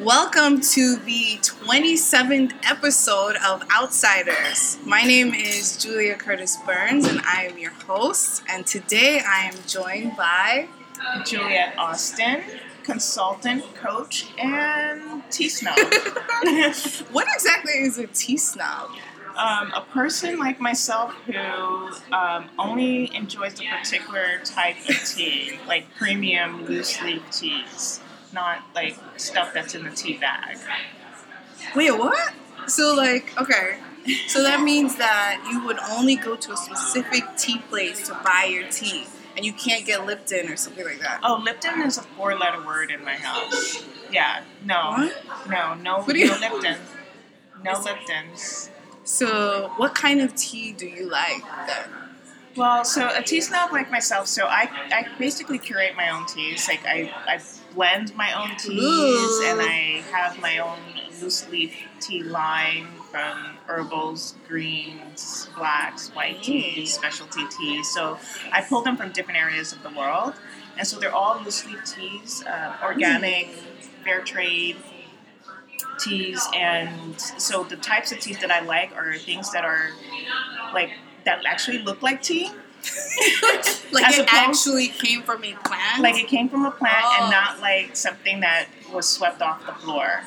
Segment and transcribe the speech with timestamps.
[0.00, 4.78] Welcome to the 27th episode of Outsiders.
[4.86, 8.42] My name is Julia Curtis Burns and I am your host.
[8.48, 10.66] And today I am joined by
[11.26, 12.42] Juliet Austin,
[12.82, 15.76] consultant, coach, and tea snob.
[17.12, 18.90] what exactly is a tea snob?
[19.36, 21.36] Um, a person like myself who
[22.14, 28.00] um, only enjoys a particular type of tea, like premium loose leaf teas,
[28.32, 30.58] not like stuff that's in the tea bag.
[31.76, 32.32] Wait, what?
[32.66, 33.78] So, like, okay.
[34.28, 38.48] So that means that you would only go to a specific tea place to buy
[38.50, 39.04] your tea,
[39.36, 41.20] and you can't get Lipton or something like that.
[41.22, 43.84] Oh, Lipton is a four-letter word in my house.
[44.10, 45.48] Yeah, no, What?
[45.48, 46.78] no, no, What you- no Lipton,
[47.64, 48.70] no Liptons.
[49.04, 51.88] So, what kind of tea do you like then?
[52.56, 56.68] Well, so a tea snob like myself, so I, I basically curate my own teas.
[56.68, 57.40] Like I, I
[57.74, 59.44] blend my own teas Ooh.
[59.46, 60.78] and I have my own
[61.20, 67.88] loose leaf tea line from herbals, greens, blacks, white teas, specialty teas.
[67.92, 68.18] So
[68.50, 70.34] I pull them from different areas of the world.
[70.78, 73.48] And so they're all loose leaf teas, uh, organic,
[74.04, 74.76] fair trade
[75.98, 76.46] teas.
[76.54, 79.90] And so the types of teas that I like are things that are
[80.72, 80.90] like
[81.24, 82.50] that actually look like tea.
[83.92, 86.00] Like As it opposed- actually came from a plant?
[86.02, 87.18] Like it came from a plant Oh.
[87.22, 90.22] and not like something that was swept off the floor,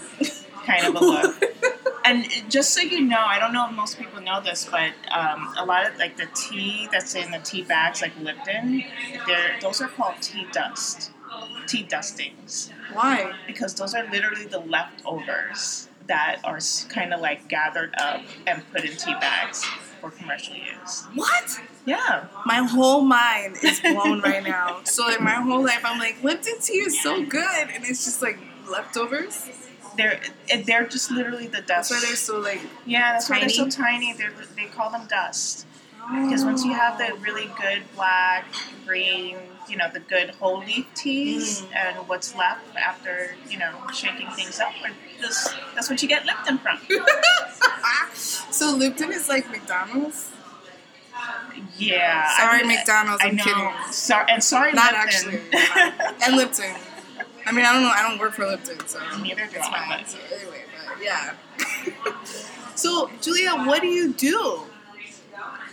[0.65, 1.43] kind of a look.
[2.05, 5.53] and just so you know, I don't know if most people know this, but um,
[5.57, 8.83] a lot of like the tea that's in the tea bags, like Lipton,
[9.25, 11.09] they're, those are called tea dust,
[11.65, 13.33] tea dustings, Why?
[13.47, 18.85] because those are literally the leftovers that are kind of like gathered up and put
[18.85, 19.63] in tea bags
[19.99, 21.05] for commercial use.
[21.15, 21.59] What?
[21.85, 22.25] Yeah.
[22.45, 24.81] My whole mind is blown right now.
[24.85, 28.21] So like my whole life, I'm like Lipton tea is so good, and it's just
[28.21, 28.37] like
[28.69, 29.47] leftovers.
[29.97, 30.19] They're
[30.65, 31.67] they're just literally the dust.
[31.67, 32.61] That's why they're so like.
[32.85, 34.13] Yeah, that's why they're so Tiny?
[34.13, 34.13] tiny.
[34.13, 35.65] They're, they call them dust.
[36.11, 38.45] Because once you have the really good black,
[38.85, 39.37] green,
[39.67, 41.75] you know, the good whole leaf teas, Mm.
[41.75, 46.23] and what's left after, you know, shaking things up, are just, that's what you get
[46.27, 46.77] Lipton from.
[48.13, 50.29] so Lipton is like McDonald's.
[51.77, 52.27] Yeah.
[52.37, 53.23] Sorry, I McDonald's.
[53.23, 53.43] I I'm know.
[53.43, 53.71] kidding.
[53.91, 55.41] Sorry, and sorry, Not Lipton.
[55.53, 56.15] actually.
[56.25, 56.73] And Lipton.
[57.45, 57.91] I mean, I don't know.
[57.93, 61.33] I don't work for Lipton, so Neither do I, but- So anyway, but yeah.
[62.75, 64.61] so Julia, what do you do?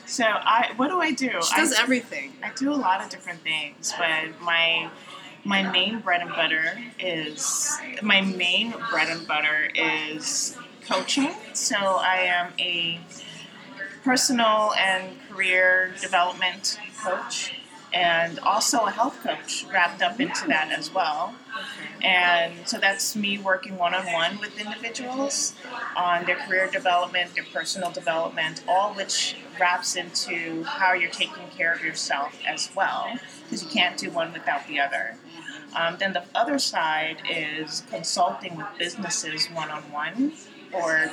[0.06, 1.30] So I, what do I do?
[1.42, 2.34] She I, does everything.
[2.42, 4.90] I do a lot of different things, but my
[5.44, 11.30] my main bread and butter is my main bread and butter is coaching.
[11.54, 13.00] So I am a
[14.04, 17.54] personal and career development coach
[17.92, 21.34] and also a health coach wrapped up into that as well.
[22.02, 25.54] And so that's me working one on one with individuals
[25.96, 31.72] on their career development, their personal development, all which wraps into how you're taking care
[31.72, 33.12] of yourself as well,
[33.44, 35.16] because you can't do one without the other.
[35.76, 40.32] Um, then the other side is consulting with businesses one on one,
[40.72, 41.10] or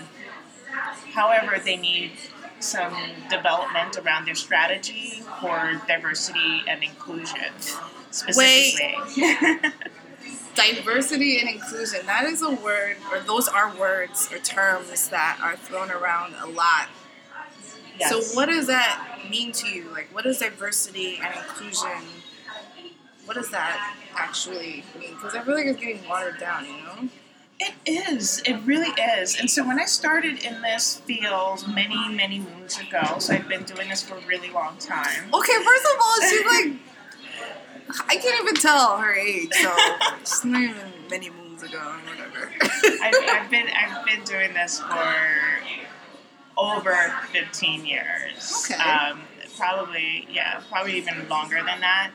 [1.13, 2.11] however they need
[2.59, 2.93] some
[3.29, 7.51] development around their strategy for diversity and inclusion
[8.11, 8.95] specifically.
[10.55, 12.05] Diversity and inclusion.
[12.05, 16.47] That is a word, or those are words or terms that are thrown around a
[16.47, 16.89] lot.
[17.97, 18.09] Yes.
[18.09, 19.89] So, what does that mean to you?
[19.91, 22.01] Like, what does diversity and inclusion?
[23.25, 25.13] What does that actually mean?
[25.13, 26.65] Because I feel like it's getting watered down.
[26.65, 27.09] You know.
[27.59, 28.41] It is.
[28.45, 29.37] It really is.
[29.39, 33.63] And so when I started in this field many, many moons ago, so I've been
[33.63, 35.33] doing this for a really long time.
[35.33, 36.73] Okay, first of all, she's like,
[38.07, 39.75] I can't even tell her age, so
[40.19, 42.51] she's not even many moons ago or whatever.
[43.01, 45.15] I've, I've been I've been doing this for
[46.57, 46.95] over
[47.31, 48.69] 15 years.
[48.69, 48.81] Okay.
[48.81, 49.21] Um,
[49.57, 52.11] probably, yeah, probably even longer than that.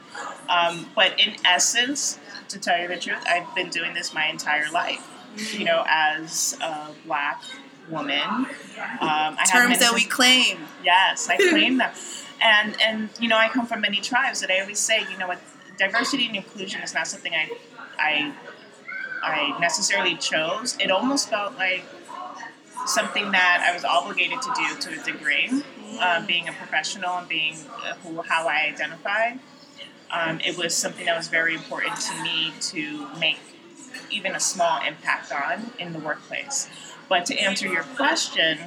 [0.48, 2.18] Um, but in essence,
[2.48, 5.06] to tell you the truth, I've been doing this my entire life.
[5.52, 7.42] You know, as a black
[7.88, 8.46] woman, um,
[9.00, 10.58] I Terms that we claim.
[10.82, 11.92] Yes, I claim them.
[12.42, 15.26] And and you know, I come from many tribes that I always say, you know
[15.26, 15.40] what,
[15.78, 17.50] diversity and inclusion is not something I
[17.98, 18.32] I
[19.22, 20.76] I necessarily chose.
[20.78, 21.84] It almost felt like
[22.86, 25.62] something that I was obligated to do to a degree,
[26.00, 29.34] um, being a professional and being uh, who how I identify.
[30.10, 33.38] Um, it was something that was very important to me to make
[34.10, 36.68] even a small impact on in the workplace.
[37.08, 38.58] But to answer your question,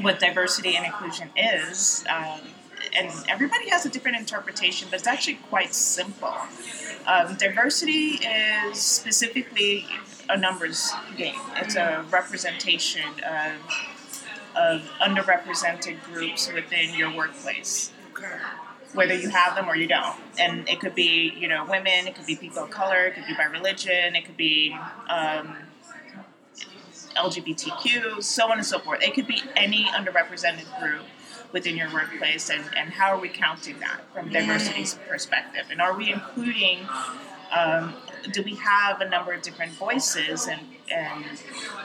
[0.00, 2.40] what diversity and inclusion is, um,
[2.96, 6.34] and everybody has a different interpretation, but it's actually quite simple.
[7.06, 9.86] Um, diversity is specifically
[10.28, 11.40] a numbers game.
[11.56, 13.52] It's a representation of
[14.56, 17.92] of underrepresented groups within your workplace.
[18.94, 20.16] Whether you have them or you don't.
[20.38, 23.26] And it could be, you know, women, it could be people of color, it could
[23.26, 24.76] be by religion, it could be
[25.08, 25.56] um,
[27.16, 29.02] LGBTQ, so on and so forth.
[29.02, 31.04] It could be any underrepresented group
[31.52, 35.64] within your workplace, and, and how are we counting that from diversity's perspective?
[35.70, 36.78] And are we including,
[37.50, 37.94] um,
[38.32, 40.60] do we have a number of different voices and,
[40.92, 41.24] and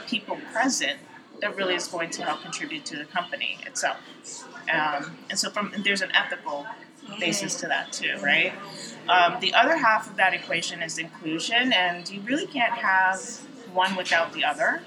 [0.06, 1.00] people present
[1.42, 3.98] that really is going to help contribute to the company itself?
[4.72, 6.66] Um, and so from there's an ethical
[7.20, 8.54] basis to that too, right?
[9.08, 13.20] Um, the other half of that equation is inclusion, and you really can't have
[13.74, 14.82] one without the other.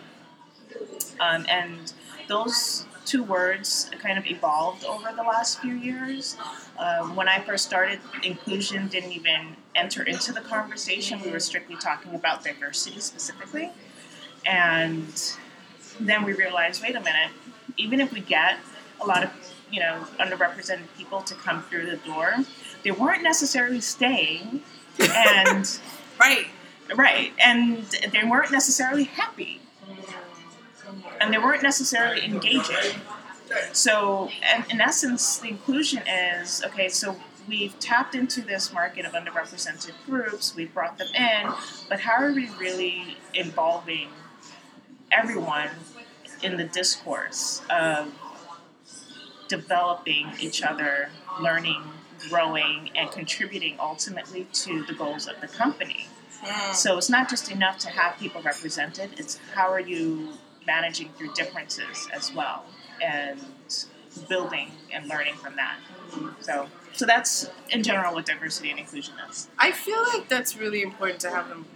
[1.20, 1.92] Um, and
[2.28, 6.36] those two words kind of evolved over the last few years.
[6.78, 11.20] Um, when I first started, inclusion didn't even enter into the conversation.
[11.22, 13.70] We were strictly talking about diversity specifically.
[14.44, 15.34] And
[16.00, 17.30] then we realized wait a minute,
[17.76, 18.58] even if we get
[19.00, 19.30] a lot of
[19.70, 22.34] you know underrepresented people to come through the door,
[22.84, 24.62] they weren't necessarily staying
[25.00, 25.80] and
[26.20, 26.46] Right.
[26.96, 29.60] right and they weren't necessarily happy
[31.20, 33.00] and they weren't necessarily engaging.
[33.72, 36.88] So, in, in essence, the inclusion is okay.
[36.88, 37.16] So
[37.48, 40.54] we've tapped into this market of underrepresented groups.
[40.54, 41.52] We've brought them in,
[41.88, 44.08] but how are we really involving
[45.10, 45.70] everyone
[46.42, 48.12] in the discourse of
[49.48, 51.10] developing each other,
[51.40, 51.82] learning,
[52.28, 56.06] growing, and contributing ultimately to the goals of the company?
[56.72, 60.34] So it's not just enough to have people represented, it's how are you
[60.66, 62.64] managing through differences as well
[63.02, 63.40] and
[64.28, 65.78] building and learning from that.
[66.40, 69.48] So so that's in general what diversity and inclusion is.
[69.58, 71.66] I feel like that's really important to have them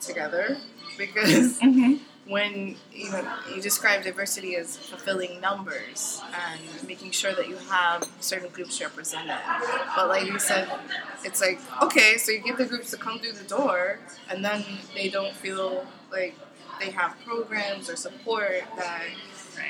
[0.00, 0.58] together
[0.98, 1.94] because Mm-hmm.
[2.26, 8.08] When you know you describe diversity as fulfilling numbers and making sure that you have
[8.20, 9.36] certain groups represented.
[9.94, 10.68] But like you said,
[11.24, 13.98] it's like okay, so you get the groups to come through the door,
[14.30, 16.34] and then they don't feel like
[16.80, 19.02] they have programs or support that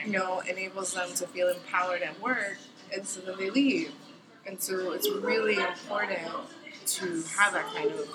[0.05, 2.59] you know enables them to feel empowered at work,
[2.93, 3.93] and so then they leave.
[4.47, 6.21] And so it's really important
[6.87, 8.09] to have that kind of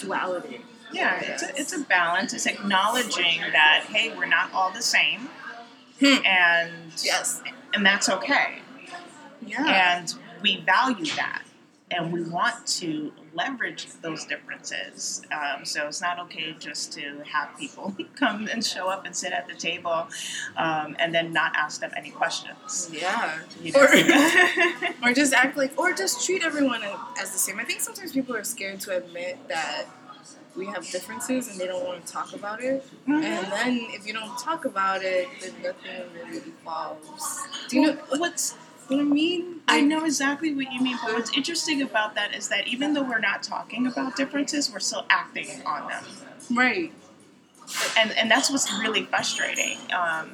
[0.00, 0.62] duality.
[0.92, 2.32] Yeah, it's a, it's a balance.
[2.32, 5.28] It's acknowledging that hey, we're not all the same,
[6.00, 6.24] Hmm.
[6.26, 6.72] and
[7.02, 7.40] Yes.
[7.74, 8.58] and that's okay.
[9.44, 9.98] Yeah.
[9.98, 11.42] and we value that
[11.90, 17.48] and we want to leverage those differences um, so it's not okay just to have
[17.58, 20.06] people come and show up and sit at the table
[20.56, 23.40] um, and then not ask them any questions yeah.
[23.60, 23.88] you Or,
[25.10, 26.82] or just act like, or just treat everyone
[27.20, 27.58] as the same.
[27.58, 29.86] I think sometimes people are scared to admit that
[30.56, 32.84] we have differences and they don't want to talk about it.
[33.06, 33.22] Mhm.
[33.22, 37.40] And then if you don't talk about it, then nothing really evolves.
[37.68, 38.54] Do you know what's
[38.88, 39.60] what I mean?
[39.68, 43.02] I know exactly what you mean, but what's interesting about that is that even though
[43.02, 46.04] we're not talking about differences, we're still acting on them.
[46.50, 46.92] Right.
[47.96, 49.78] and and that's what's really frustrating.
[49.92, 50.32] Um,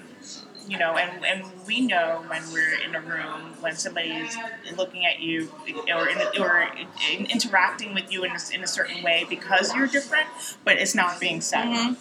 [0.68, 4.36] you know, and, and we know when we're in a room when somebody's
[4.76, 5.50] looking at you
[5.94, 6.68] or in, or
[7.10, 10.26] in, interacting with you in a, in a certain way because you're different,
[10.64, 11.96] but it's not being said,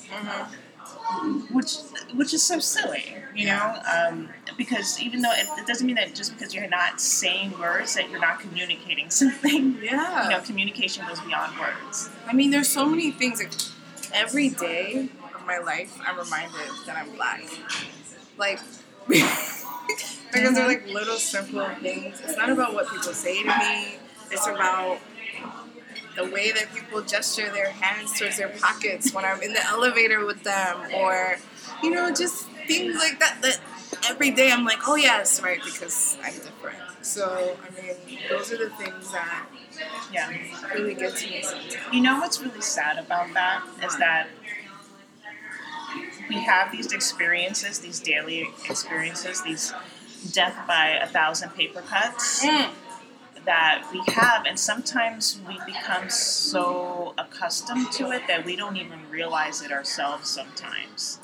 [1.07, 1.55] Mm-hmm.
[1.55, 1.77] which
[2.15, 3.79] which is so silly, you know.
[3.95, 7.95] Um, because even though it, it doesn't mean that just because you're not saying words
[7.95, 9.77] that you're not communicating something.
[9.81, 10.25] Yeah.
[10.25, 12.09] You know, communication goes beyond words.
[12.27, 13.39] I mean, there's so many things.
[13.39, 13.53] Like,
[14.13, 17.41] every day of my life, I'm reminded that I'm black.
[18.37, 18.59] Like,
[19.07, 22.21] because they're like little simple things.
[22.23, 23.97] It's not about what people say to me.
[24.31, 24.99] It's about
[26.15, 30.25] the way that people gesture their hands towards their pockets when I'm in the elevator
[30.25, 31.37] with them, or
[31.83, 33.39] you know, just things like that.
[33.41, 33.59] That
[34.09, 36.79] every day I'm like, oh yes, right, because I'm different.
[37.01, 39.45] So I mean, those are the things that
[40.13, 40.31] Yeah.
[40.73, 41.75] really get to me sometimes.
[41.93, 44.27] You know what's really sad about that is that
[46.29, 49.73] we have these experiences, these daily experiences, these
[50.31, 52.69] death by a thousand paper cuts Mm.
[53.45, 59.09] that we have, and sometimes we become so accustomed to it that we don't even
[59.09, 61.19] realize it ourselves sometimes,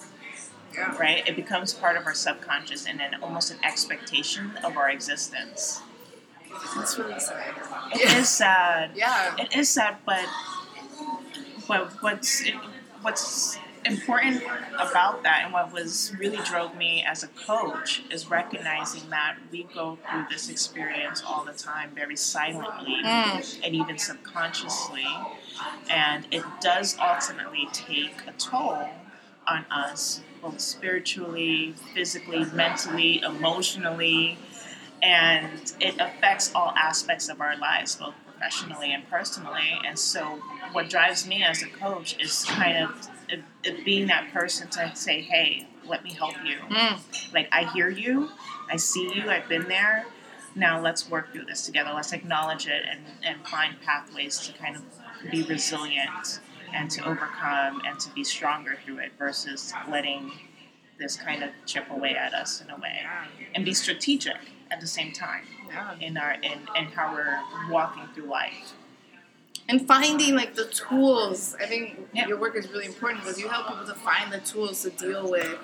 [0.74, 0.95] Yeah.
[0.98, 1.27] right?
[1.27, 5.81] It becomes part of our subconscious and then almost an expectation of our existence.
[6.75, 7.55] That's really sad.
[7.93, 8.91] It is sad.
[8.95, 9.36] Yeah.
[9.38, 10.25] It is sad, but
[11.67, 12.55] but what's it,
[13.01, 14.43] what's important
[14.75, 19.63] about that and what was really drove me as a coach is recognizing that we
[19.63, 23.59] go through this experience all the time very silently Mm.
[23.63, 25.05] and even subconsciously.
[25.89, 28.89] And it does ultimately take a toll
[29.47, 34.37] on us both spiritually physically mentally emotionally.
[35.01, 39.79] And it affects all aspects of our lives both professionally and personally.
[39.85, 40.39] And so
[40.71, 44.95] what drives me as a coach is kind of it, it being that person to
[44.95, 46.57] say hey let me help you.
[46.69, 47.33] Mm.
[47.33, 48.29] like i hear you
[48.69, 50.05] i see you i've been there.
[50.55, 51.91] Now let's work through this together.
[51.93, 54.83] Let's acknowledge it and, and find pathways to kind of
[55.31, 56.41] be resilient
[56.73, 60.31] and to overcome and to be stronger through it versus letting
[60.99, 62.99] this kind of chip away at us in a way
[63.55, 64.37] and be strategic
[64.69, 65.43] at the same time
[65.99, 67.39] in our in, in how we're
[67.71, 68.73] walking through life
[69.70, 71.55] And finding like the tools.
[71.60, 72.27] I think Yeah.
[72.27, 75.29] your work is really important because you help people to find the tools to deal
[75.29, 75.58] with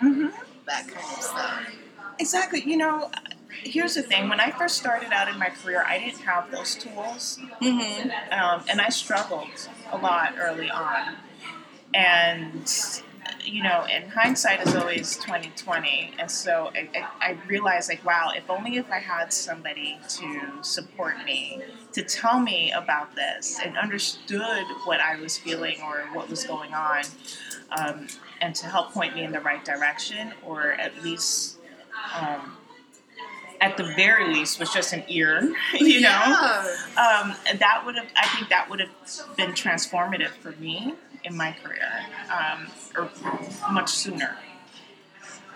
[0.00, 0.28] mm-hmm.
[0.66, 1.74] that kind of stuff.
[2.18, 2.62] Exactly.
[2.64, 3.10] You know,
[3.50, 4.28] here's the thing.
[4.28, 8.10] When I first started out in my career, I didn't have those tools, Mm-hmm.
[8.32, 11.16] um, and I struggled a lot early on.
[11.92, 12.70] And
[13.44, 16.12] you know, and hindsight is always twenty twenty.
[16.18, 20.58] And so I, I, I realized, like, wow, if only if I had somebody to
[20.62, 21.62] support me,
[21.94, 26.74] to tell me about this, and understood what I was feeling or what was going
[26.74, 27.04] on,
[27.76, 28.06] um,
[28.40, 31.58] and to help point me in the right direction, or at least.
[32.20, 32.56] Um,
[33.60, 35.40] at the very least, was just an ear,
[35.74, 36.76] you know Yeah.
[36.98, 38.90] um, that would have i think that would have
[39.36, 41.88] been transformative for me in my career
[42.30, 43.10] um, or
[43.72, 44.36] much sooner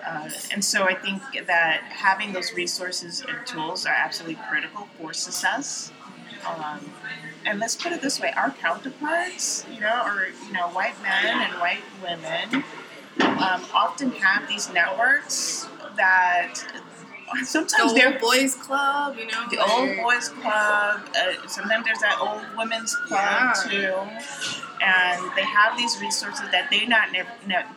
[0.06, 5.12] uh, and so i think that having those resources and tools are absolutely critical for
[5.12, 5.92] success
[6.46, 6.80] um,
[7.46, 11.26] and let's put it this way our counterparts you know or you know white men
[11.26, 12.64] and white women
[13.20, 16.54] um, often have these networks that
[17.40, 19.44] The sometimes they're boys club, you know.
[19.50, 21.00] the old boys club.
[21.14, 23.52] Uh, sometimes there's that old women's club Yeah.
[23.68, 23.94] too,
[24.80, 27.08] and they have these resources that they not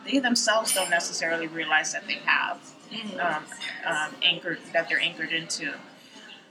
[0.06, 2.58] they themselves don't necessarily realize that they have
[2.92, 3.20] Mhm.
[3.20, 3.44] um,
[3.84, 5.74] um, anchored that they're anchored into.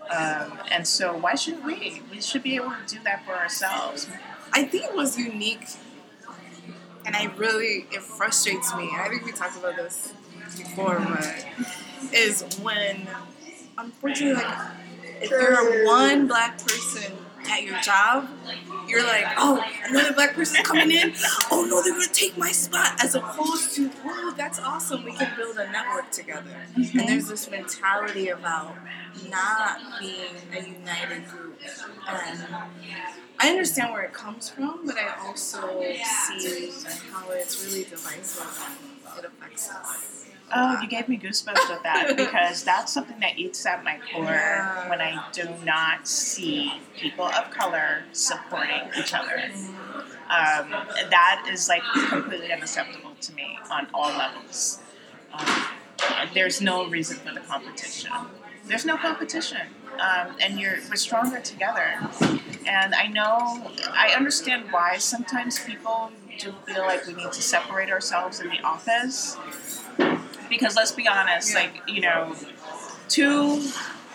[0.10, 2.01] Um, and so, why shouldn't we?
[2.12, 4.10] We should be able to do that for ourselves.
[4.51, 5.67] I think it was unique,
[7.05, 8.89] and I really it frustrates me.
[8.93, 10.13] I think we talked about this
[10.58, 11.46] before, but
[12.13, 13.08] is when
[13.77, 14.72] unfortunately, like
[15.22, 17.13] if you're one black person
[17.50, 18.27] at your job,
[18.91, 21.13] you're like, oh, another black person's coming in.
[21.50, 23.03] Oh no, they're gonna take my spot.
[23.03, 25.03] As opposed to, oh, that's awesome.
[25.03, 26.55] We can build a network together.
[26.75, 28.75] And there's this mentality about
[29.29, 31.57] not being a united group.
[32.07, 32.45] And
[33.39, 36.71] I understand where it comes from, but I also see
[37.12, 38.69] how it's really divisive.
[39.10, 40.30] And it affects us.
[40.53, 44.24] Oh, you gave me goosebumps with that because that's something that eats at my core
[44.25, 44.89] Yeah.
[44.89, 49.50] when I do not see people of color supporting each other.
[50.29, 50.70] Um,
[51.10, 54.79] that is like completely unacceptable to me on all levels.
[55.34, 55.48] Um,
[56.34, 58.12] there's no reason for the competition.
[58.65, 59.60] There's no competition,
[60.00, 62.00] um, and you're we're stronger together.
[62.65, 67.89] And I know I understand why sometimes people do feel like we need to separate
[67.89, 69.38] ourselves in the office
[70.51, 72.36] because let's be honest, like you know,
[73.10, 73.63] two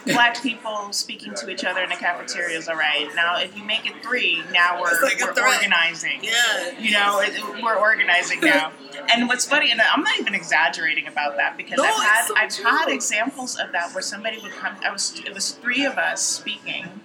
[0.04, 3.08] black people speaking to each other in a cafeteria is all right.
[3.16, 6.20] Now, if you make it three, now we're, like we're organizing.
[6.22, 6.78] Yeah.
[6.78, 8.70] You know, it, it- we're organizing now.
[9.12, 12.34] And what's funny, and I'm not even exaggerating about that because No, I've had so
[12.36, 12.64] I've true.
[12.64, 14.74] had examples of that where somebody would come.
[14.84, 17.00] I was it was three of us speaking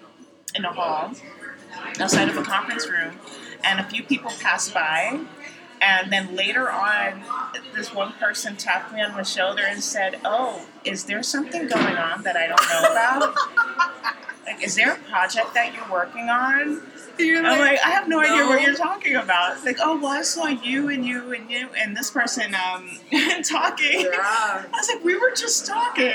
[0.55, 1.11] in a hall
[1.99, 3.19] outside of a conference room,
[3.63, 5.19] and a few people passed by.
[5.81, 7.23] And then later on,
[7.73, 11.97] this one person tapped me on the shoulder and said, "Oh, is there something going
[11.97, 13.35] on that I don't know about?
[14.45, 16.81] like, is there a project that you're working on?"
[17.17, 19.63] You're I'm like, I have no, idea what you're talking about.
[19.63, 22.89] Like, oh, well, I saw you and you and you and this person um,
[23.43, 24.01] talking.
[24.01, 24.09] Yeah.
[24.21, 26.13] I was like, we were just talking.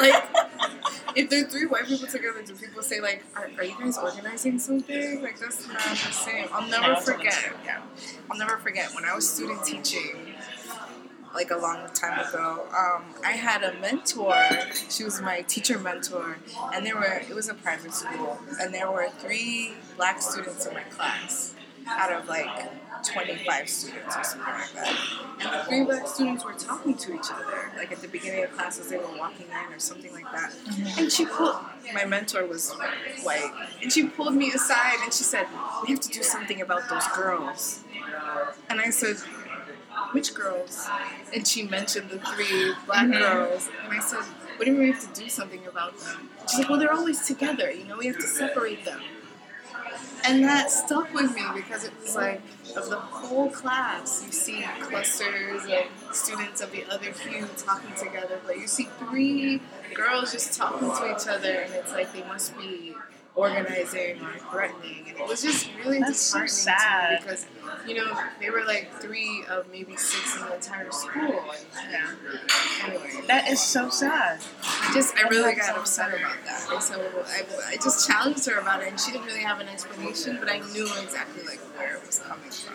[0.00, 0.24] like
[1.16, 3.98] if there are three white people together, do people say like, "Are, are you guys
[3.98, 6.48] organizing something?" Like that's not the same.
[6.52, 7.52] I'll never No, it's forget.
[7.64, 7.82] Yeah.
[8.30, 10.33] I'll never forget when I was student teaching,
[11.34, 12.66] like a long time ago.
[12.70, 14.34] Um, I had a mentor.
[14.88, 16.38] She was my teacher mentor,
[16.72, 20.74] and there were it was a private school, and there were three black students in
[20.74, 21.54] my class
[21.86, 22.48] out of like
[23.04, 24.98] 25 students or something like that.
[25.40, 28.52] And the three black students were talking to each other, like at the beginning of
[28.52, 30.54] class as they were walking in or something like that.
[30.98, 31.56] And she pulled,
[31.92, 32.72] my mentor was
[33.22, 33.50] white,
[33.82, 35.46] and she pulled me aside and she said,
[35.82, 37.84] We have to do something about those girls.
[38.70, 39.16] And I said,
[40.14, 40.88] which girls?
[41.34, 43.18] And she mentioned the three black Mhm.
[43.18, 43.68] girls.
[43.82, 44.20] And I said,
[44.56, 46.30] what do you mean we have to do something about them?
[46.48, 47.70] She's like, well, they're always together.
[47.70, 49.02] You know, we have to separate them.
[50.26, 52.40] And that stuck with me because it was like,
[52.76, 58.40] of the whole class, you see clusters of students of the other hue talking together,
[58.46, 59.60] but you see three
[59.92, 62.94] girls just talking to each other, and it's like they must be
[63.36, 65.04] organizing or threatening.
[65.08, 66.48] And it was just really That's so disheartening
[66.78, 67.08] sad.
[67.08, 67.46] to me because,
[67.86, 71.22] you know, they were like three of maybe six in the entire school.
[71.22, 72.06] And, Yeah.
[72.84, 74.40] anyway, That is so sad.
[74.62, 76.68] I just I really got upset about that.
[76.72, 79.68] And so I, I just challenged her about it, and she didn't really have an
[79.68, 82.74] explanation, but I knew exactly like where it was coming from.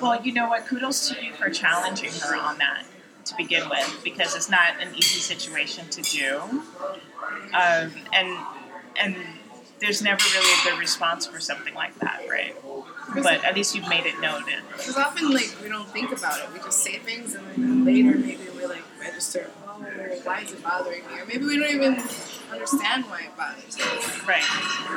[0.00, 0.66] Well, you know what?
[0.66, 2.84] Kudos to you for challenging her on that
[3.26, 6.40] to begin with, because it's not an easy situation to do,
[7.54, 8.38] um, and
[8.96, 9.16] and
[9.82, 12.54] there's never really a good response for something like that, right?
[13.14, 14.60] But at least you've made it noted.
[14.70, 16.46] Because often like we don't think about it.
[16.52, 19.50] We just say things, and then later maybe we like register.
[19.66, 19.84] Oh,
[20.22, 21.20] why is it bothering me?
[21.20, 21.94] Or maybe we don't even
[22.50, 24.26] understand why it bothers us.
[24.26, 24.44] Right.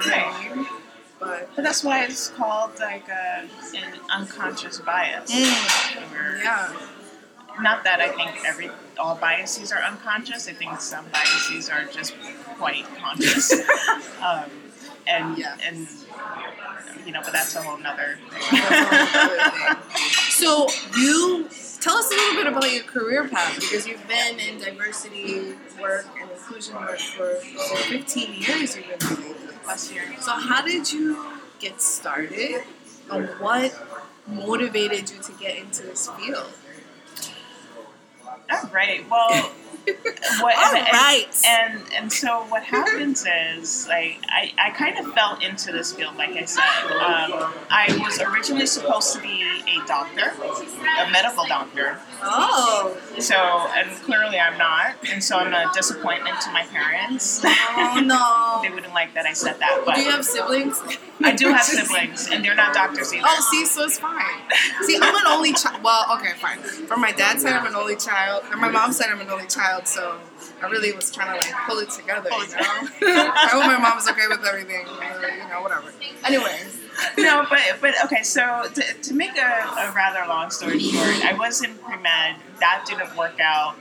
[0.06, 0.68] You know what I mean?
[1.20, 5.32] But But that's why it's called like a, an unconscious bias.
[5.32, 6.74] Or- yeah,
[7.60, 10.48] Not that I think every all biases are unconscious.
[10.48, 12.13] I think some biases are just
[12.58, 13.51] quite conscious.
[14.22, 14.50] um,
[15.08, 15.56] and Yeah.
[15.64, 15.88] and
[17.06, 18.18] you know, but that's a whole nother
[18.52, 19.82] that's a whole other thing.
[20.32, 21.48] So you
[21.80, 26.08] tell us a little bit about your career path because you've been in diversity work
[26.20, 28.76] and inclusion work for so 15 years.
[28.76, 29.56] You've been doing this.
[29.64, 30.04] plus year.
[30.20, 31.24] So how did you
[31.60, 32.64] get started,
[33.12, 33.74] and what
[34.28, 36.48] motivated you to get into this field?
[38.52, 39.08] All right.
[39.10, 39.52] Well,
[40.42, 41.25] what, All and, right.
[41.48, 46.15] and and so what happens is like I, I kind of fell into this field
[46.18, 50.32] like I said um, I was originally supposed to be a doctor
[51.00, 56.51] a medical doctor Oh, so and clearly I'm not and so I'm a disappointment to
[56.51, 58.60] my parents oh no.
[58.68, 60.82] they wouldn't like that I said that but Do you have siblings?
[61.24, 64.42] I do have siblings and they're not doctors either Oh, see, so it's fine.
[64.84, 65.75] See, I'm an only child.
[65.86, 66.58] Well, okay, fine.
[66.88, 68.44] From my dad's side, I'm an only child.
[68.50, 69.88] And my mom's side, I'm an only child.
[69.88, 70.17] So
[70.60, 72.58] I really was trying to like pull it together, you know.
[73.06, 74.88] I hope my mom's okay with everything.
[74.88, 75.93] You know, whatever.
[76.26, 76.60] Anyway,
[77.19, 78.24] no, but but okay.
[78.24, 79.41] So to, to make a,
[79.78, 82.38] a rather long story short, I was in pre med.
[82.60, 83.76] That didn't work out.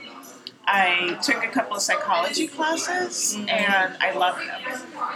[0.67, 3.49] I took a couple of psychology classes, mm-hmm.
[3.49, 4.61] and I loved them.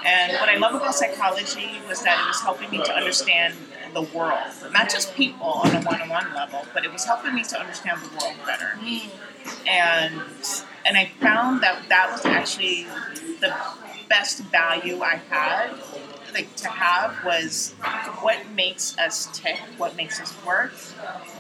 [0.06, 3.54] And what I love about psychology was that it was helping me to understand
[3.94, 4.40] the world,
[4.72, 8.10] not just people on a one-on-one level, but it was helping me to understand the
[8.10, 8.78] world better.
[9.68, 10.22] And
[10.86, 12.88] and I found that that was actually
[13.42, 13.54] the
[14.08, 15.72] best value I had
[16.34, 17.74] like to have was
[18.22, 20.72] what makes us tick, what makes us work,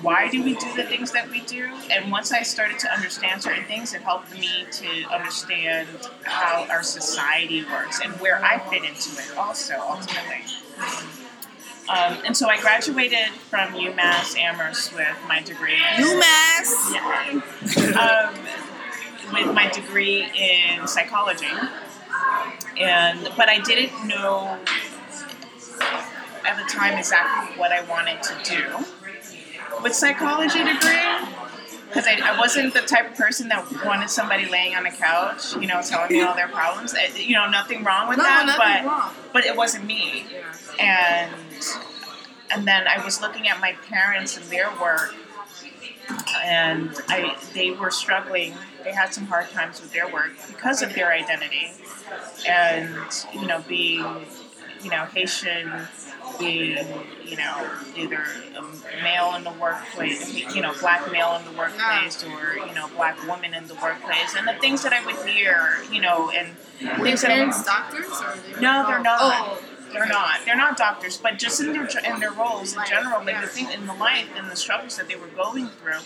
[0.02, 3.42] why do we do the things that we do, and once I started to understand
[3.42, 5.88] certain things, it helped me to understand
[6.24, 10.44] how our society works and where I fit into it also ultimately.
[11.90, 16.94] Um, and so I graduated from UMass Amherst with my degree in UMass.
[16.94, 18.30] yeah.
[18.30, 18.36] um,
[19.34, 21.48] with my degree in psychology,
[22.80, 24.60] and but I didn't know
[26.46, 28.86] at the time exactly what I wanted to do
[29.82, 31.49] with psychology degree.
[31.90, 35.56] Because I, I wasn't the type of person that wanted somebody laying on a couch,
[35.56, 36.94] you know, telling me all their problems.
[36.94, 39.14] Uh, You know, nothing wrong with No, that, but wrong.
[39.34, 40.26] but it wasn't me
[40.80, 41.32] and
[42.52, 45.14] and then I was looking at my parents and their work,
[46.44, 48.54] and I they were struggling.
[48.84, 51.72] They had some hard times with their work because of their identity,
[52.48, 52.90] and
[53.34, 54.06] you know being
[54.82, 55.72] you know Haitian,
[56.40, 56.78] being
[57.26, 58.24] you know either
[58.58, 62.90] a male in the workplace, you know black male in the workplace, or you know
[62.96, 66.56] black woman in the workplace, and the things that I would hear, you know, and
[67.04, 68.36] things that I parents doctors or?
[68.56, 69.20] They no, they're not.
[69.22, 70.38] Oh, They're not.
[70.46, 73.72] They're not doctors, but just in their in their roles in general, like the thing
[73.72, 76.02] in the life and the struggles that they were going through.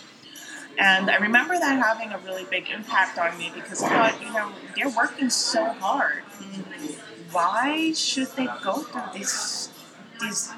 [0.77, 4.33] And I remember that having a really big impact on me because I thought, you
[4.33, 6.23] know, they're working so hard.
[7.31, 9.69] Why should they go through these
[10.23, 10.51] these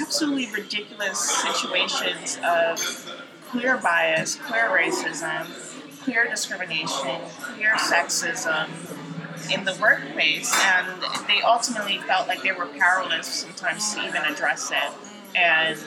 [0.00, 3.12] absolutely ridiculous situations of
[3.48, 5.46] queer bias, queer racism,
[6.02, 7.20] queer discrimination,
[7.54, 8.68] queer sexism
[9.52, 10.52] in the workplace?
[10.64, 15.36] And they ultimately felt like they were powerless sometimes to even address it.
[15.36, 15.78] And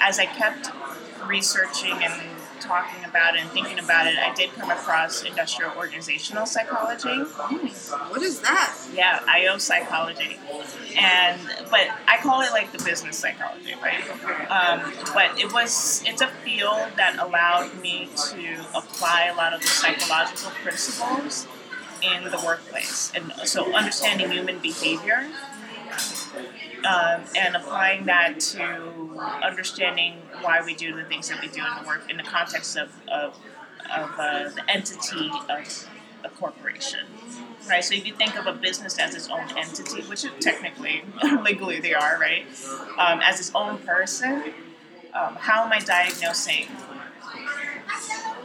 [0.00, 0.70] as I kept
[1.26, 2.12] researching and
[2.60, 7.18] talking about it and thinking about it, I did come across industrial organizational psychology.
[8.10, 8.76] What is that?
[8.92, 10.38] Yeah, IO psychology,
[10.98, 11.40] and
[11.70, 14.02] but I call it like the business psychology, right?
[14.50, 19.60] Um, but it was it's a field that allowed me to apply a lot of
[19.60, 21.46] the psychological principles
[22.02, 25.28] in the workplace, and so understanding human behavior
[26.86, 31.82] um, and applying that to understanding why we do the things that we do in
[31.82, 33.38] the work in the context of, of,
[33.96, 35.88] of uh, the entity of
[36.24, 37.00] a corporation.
[37.68, 41.02] Right, so if you think of a business as its own entity, which technically,
[41.42, 42.44] legally they are, right,
[42.98, 44.52] um, as its own person,
[45.14, 46.66] um, how am I diagnosing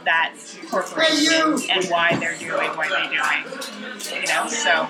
[0.04, 0.34] that
[0.70, 4.22] corporation and why they're doing what they're doing.
[4.22, 4.88] You know, so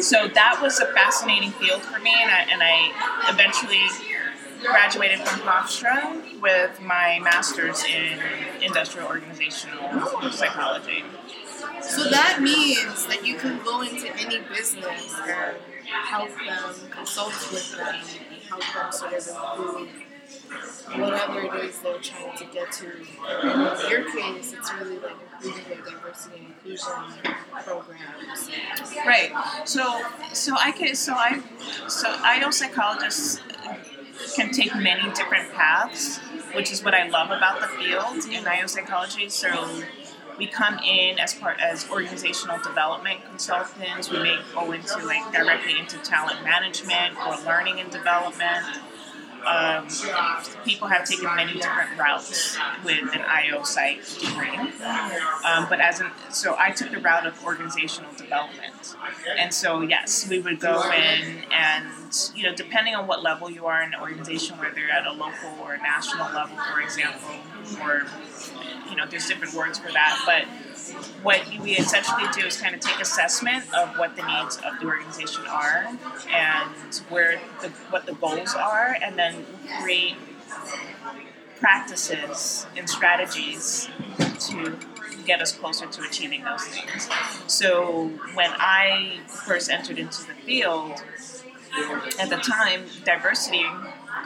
[0.00, 3.82] so that was a fascinating field for me, and I, and I eventually
[4.64, 8.18] graduated from Hofstra with my master's in
[8.62, 11.04] industrial organizational psychology.
[11.82, 17.76] So that means that you can go into any business and help them, consult with
[17.76, 20.07] them, and help them sort of improve
[20.96, 22.86] whatever it is they're trying to get to.
[22.86, 26.92] In your case, it's really like improving their diversity and inclusion
[27.64, 28.50] programs.
[29.06, 29.32] Right.
[29.64, 30.94] So, so I can.
[30.94, 31.42] So I.
[31.88, 33.40] So IO psychologists
[34.34, 36.18] can take many different paths,
[36.54, 39.28] which is what I love about the field in IO psychology.
[39.28, 39.82] So
[40.38, 44.10] we come in as part as organizational development consultants.
[44.10, 48.64] We may go into like directly into talent management or learning and development
[49.48, 49.88] um,
[50.64, 54.56] people have taken many different routes with an IO psych degree.
[55.44, 58.96] Um, but as an, so I took the route of organizational development.
[59.38, 61.88] And so, yes, we would go in and,
[62.34, 65.12] you know, depending on what level you are in the organization, whether you're at a
[65.12, 67.30] local or a national level, for example,
[67.82, 68.02] or,
[68.90, 70.22] you know, there's different words for that.
[70.26, 70.44] But
[71.22, 74.86] what we essentially do is kind of take assessment of what the needs of the
[74.86, 75.86] organization are
[76.30, 79.44] and where the, what the goals are, and then
[79.80, 80.16] create
[81.60, 83.88] practices and strategies
[84.40, 84.78] to
[85.26, 87.08] get us closer to achieving those things.
[87.46, 91.02] So when I first entered into the field,
[92.18, 93.64] at the time, diversity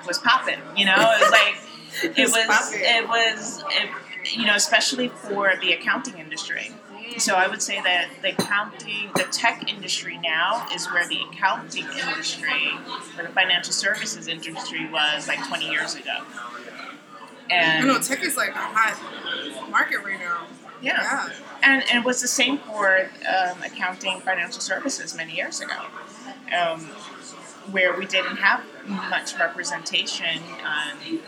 [0.07, 0.61] was popping.
[0.77, 1.57] You know, it was like
[2.19, 3.91] it was it was it,
[4.31, 6.73] you know especially for the accounting industry.
[7.19, 11.85] So I would say that the accounting, the tech industry now is where the accounting
[11.85, 12.71] industry,
[13.19, 16.23] or the financial services industry was like 20 years ago.
[17.51, 20.47] And you know, tech is like a hot market right now.
[20.81, 21.01] Yeah.
[21.01, 21.29] yeah.
[21.63, 25.87] And, and it was the same for um, accounting financial services many years ago,
[26.59, 26.81] um,
[27.71, 31.21] where we didn't have much representation um,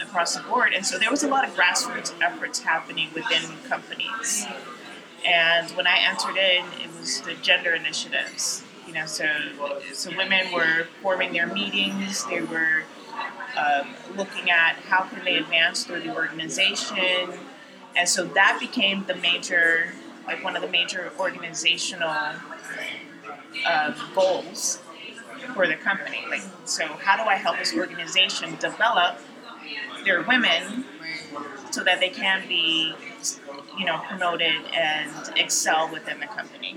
[0.00, 0.72] across the board.
[0.72, 4.46] And so there was a lot of grassroots efforts happening within companies.
[5.26, 8.64] And when I entered in, it was the gender initiatives.
[8.86, 9.26] You know, so
[9.92, 12.24] so women were forming their meetings.
[12.24, 12.84] They were
[13.56, 17.34] um, looking at how can they advance through the organization,
[17.94, 19.92] and so that became the major,
[20.26, 22.08] like one of the major organizational
[23.66, 24.80] uh, goals
[25.54, 26.24] for the company.
[26.30, 29.18] Like, so how do I help this organization develop
[30.04, 30.84] their women
[31.70, 32.94] so that they can be
[33.78, 36.76] you know, promoted and excel within the company.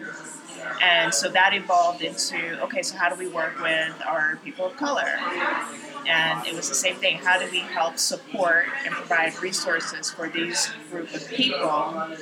[0.82, 4.78] And so that evolved into okay, so how do we work with our people of
[4.78, 5.18] color?
[6.08, 7.18] And it was the same thing.
[7.18, 12.16] How do we help support and provide resources for these group of people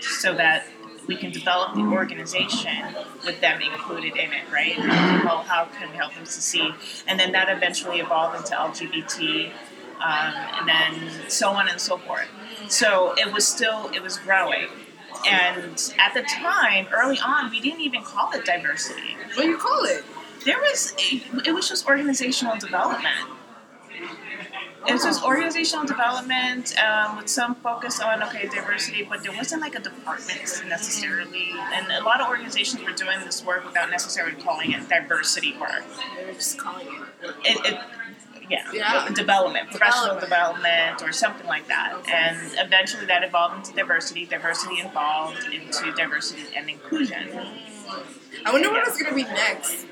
[0.00, 0.66] so that
[1.06, 4.74] we can develop the organization with them included in it, right?
[4.74, 6.74] How, how can we help them succeed?
[7.06, 9.52] And then that eventually evolved into LGBT,
[10.00, 12.28] um, and then so on and so forth.
[12.68, 14.68] So it was still it was growing.
[15.26, 19.16] And at the time, early on, we didn't even call it diversity.
[19.34, 20.04] What do you call it?
[20.44, 23.14] There was it was just organizational development.
[24.86, 29.60] It was just organizational development um, with some focus on okay diversity, but there wasn't
[29.60, 31.50] like a department necessarily.
[31.72, 35.82] And a lot of organizations were doing this work without necessarily calling it diversity work.
[36.16, 37.34] They were just calling it.
[37.44, 37.80] It, it
[38.50, 39.08] yeah, yeah.
[39.14, 41.02] development, professional development.
[41.02, 41.94] or something like that.
[41.98, 42.12] Okay.
[42.12, 44.26] And eventually that evolved into diversity.
[44.26, 47.30] Diversity evolved into diversity and inclusion.
[48.44, 49.86] I wonder what is going to be next.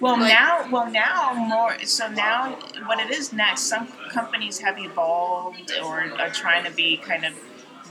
[0.00, 1.78] Well, like, now, well, now more.
[1.84, 3.62] So now, what it is next?
[3.62, 7.34] Some companies have evolved or are trying to be kind of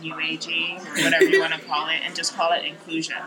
[0.02, 3.18] new agey, whatever you want to call it, and just call it inclusion.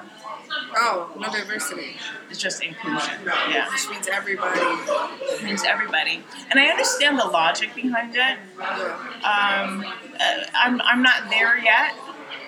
[0.77, 1.97] Oh, no diversity.
[2.31, 3.15] It's just inclusion.
[3.25, 3.69] Yeah.
[3.71, 4.61] Which means everybody.
[4.61, 6.23] It means everybody.
[6.51, 8.39] And I understand the logic behind it.
[8.59, 9.85] Um,
[10.21, 11.95] uh, I'm, I'm not there yet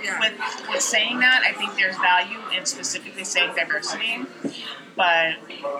[0.03, 0.21] Yeah.
[0.21, 0.33] with,
[0.69, 1.43] with saying that.
[1.47, 4.21] I think there's value in specifically saying diversity.
[4.97, 5.35] But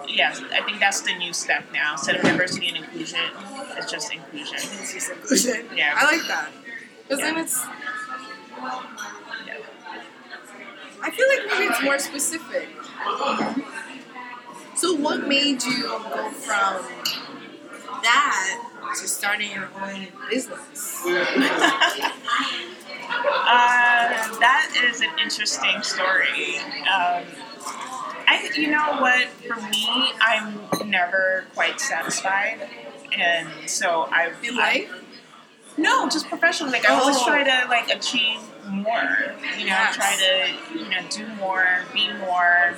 [0.09, 1.93] yes, I think that's the new step now.
[1.93, 3.21] Instead of diversity and inclusion,
[3.77, 4.57] it's just inclusion.
[4.57, 5.67] It's just inclusion.
[5.77, 5.95] Yeah.
[5.97, 6.51] I like that.
[7.07, 7.43] Because then Yeah.
[7.43, 7.65] it's,
[9.47, 9.59] Yeah.
[11.03, 12.69] I feel like maybe it's more specific.
[14.77, 16.85] So, what made you go from
[18.03, 21.05] that to starting your own business?
[23.07, 26.57] Uh, that is an interesting story.
[26.59, 27.25] Um,
[28.27, 29.29] I, you know what?
[29.29, 32.69] For me, I'm never quite satisfied,
[33.17, 35.04] and so I In life?
[35.77, 36.71] No, just professional.
[36.71, 39.35] Like I always try to like achieve more.
[39.59, 39.97] You know, Yes.
[39.97, 42.77] try to you know do more, be more.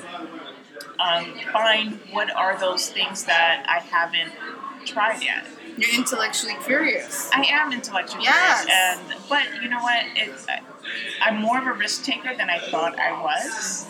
[0.99, 4.33] Um, find what are those things that I haven't
[4.87, 5.47] tried yet.
[5.77, 7.31] You're intellectually curious.
[7.35, 8.65] I am intellectually Yes.
[8.65, 8.79] curious,
[9.13, 10.03] and but you know what?
[10.17, 10.47] It's
[11.21, 13.87] I'm more of a risk taker than I thought I was.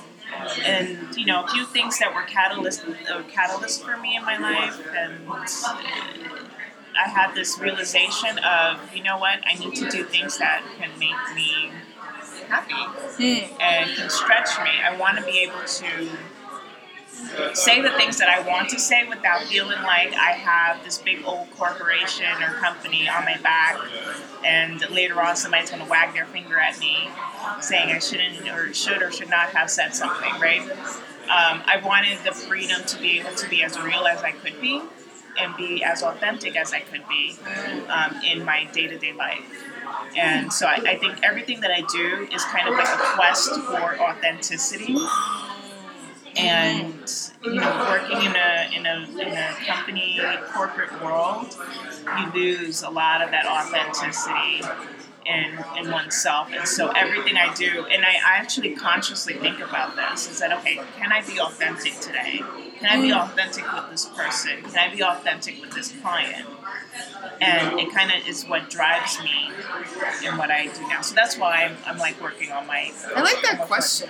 [0.64, 4.36] And you know, a few things that were catalyst uh, catalyst for me in my
[4.38, 5.28] life, and
[6.98, 9.40] I had this realization of you know what?
[9.46, 11.72] I need to do things that can make me
[12.48, 13.60] happy Hmm.
[13.60, 14.70] and can stretch me.
[14.84, 16.18] I want to be able to
[17.54, 21.22] say the things that I want to say without feeling like I have this big
[21.24, 23.78] old corporation or company on my back,
[24.44, 27.08] and later on somebody's going to wag their finger at me
[27.60, 30.60] saying I shouldn't or should or should not have said something, right?
[30.60, 34.60] Um, I wanted the freedom to be able to be as real as I could
[34.60, 34.82] be
[35.38, 37.36] and be as authentic as I could be
[37.88, 39.64] um, in my day to day life.
[40.16, 43.50] And so I, I think everything that I do is kind of like a quest
[43.50, 44.96] for authenticity.
[46.36, 47.10] And
[47.42, 50.20] you know, working in a in a in a company
[50.52, 51.56] corporate world,
[52.18, 54.62] you lose a lot of that authenticity
[55.26, 56.48] in in oneself.
[56.52, 60.52] And so everything I do, and I, I actually consciously think about this, is that
[60.58, 60.80] okay?
[60.98, 62.42] Can I be authentic today?
[62.78, 63.24] Can I be mm.
[63.24, 64.62] authentic with this person?
[64.62, 66.46] Can I be authentic with this client?
[67.40, 69.50] and it kind of is what drives me
[70.26, 71.00] in what I do now.
[71.02, 72.90] So that's why I'm, I'm like working on my.
[73.14, 74.08] I like that question.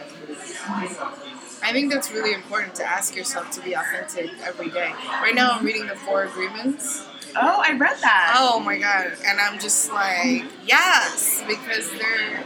[1.63, 4.93] I think that's really important to ask yourself to be authentic every day.
[5.21, 7.07] Right now, I'm reading the Four Agreements.
[7.39, 8.35] Oh, I read that.
[8.39, 9.13] Oh my god!
[9.27, 12.43] And I'm just like, yes, because there,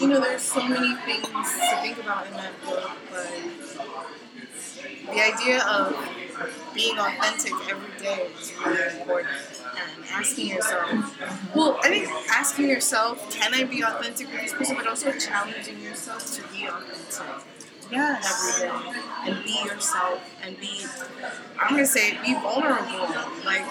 [0.00, 3.30] you know, there's so many things to think about in that book, but
[5.06, 5.96] the idea of
[6.74, 9.34] being authentic every day is really important.
[9.76, 14.76] And asking yourself, well, I think asking yourself, can I be authentic with this person,
[14.76, 17.46] but also challenging yourself to be authentic
[17.90, 18.62] yes.
[18.62, 20.84] every day and be yourself and be
[21.60, 23.08] I'm gonna say be vulnerable
[23.44, 23.64] like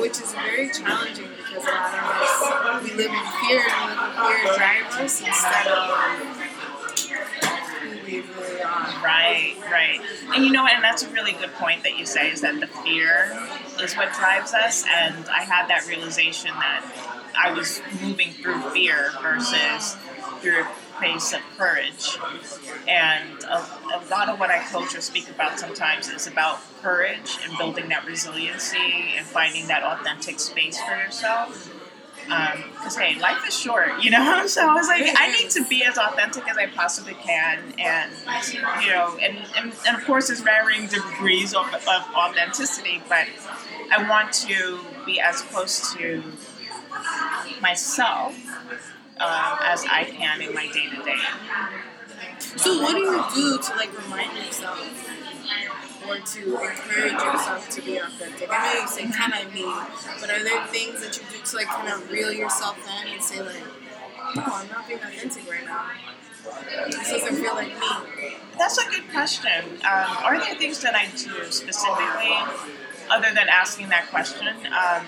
[0.00, 4.42] which is very challenging because a lot of us we live in fear and let
[4.42, 6.44] fear drive us instead of
[8.04, 9.02] we really are.
[9.02, 10.00] Right, right.
[10.34, 12.66] And you know, and that's a really good point that you say is that the
[12.66, 13.32] fear
[13.80, 14.84] is what drives us.
[14.84, 19.96] And I had that realization that I was moving through fear versus
[20.40, 20.64] through
[20.96, 22.18] place of courage.
[22.88, 27.38] And a, a lot of what I coach or speak about sometimes is about courage
[27.44, 31.70] and building that resiliency and finding that authentic space for yourself.
[32.30, 34.46] Um, because hey, life is short, you know.
[34.48, 38.10] So I was like, I need to be as authentic as I possibly can, and
[38.82, 43.26] you know, and and, and of course, there's varying degrees of, of authenticity, but
[43.92, 46.22] I want to be as close to
[47.60, 48.34] myself
[49.20, 51.18] um, as I can in my day to day.
[52.56, 54.80] So what do you do to like remind yourself
[56.06, 58.48] or to encourage yourself to be authentic?
[58.50, 59.64] I know you say can I be,
[60.20, 63.22] but are there things that you do to like kind of reel yourself in and
[63.22, 63.64] say like,
[64.36, 65.90] no, I'm not being authentic right now.
[66.86, 68.36] This doesn't feel like me.
[68.58, 69.50] That's a good question.
[69.76, 72.36] Um, are there things that I do specifically,
[73.10, 74.48] other than asking that question?
[74.48, 75.06] Um,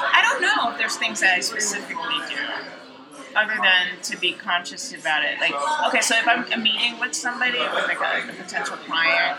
[0.00, 4.94] I don't know if there's things that I specifically do, other than to be conscious
[4.94, 5.38] about it.
[5.38, 5.52] Like,
[5.88, 9.38] okay, so if I'm a meeting with somebody, with like a, a potential client,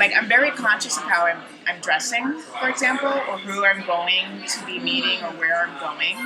[0.00, 4.44] like I'm very conscious of how I'm, I'm dressing, for example, or who I'm going
[4.48, 6.16] to be meeting or where I'm going.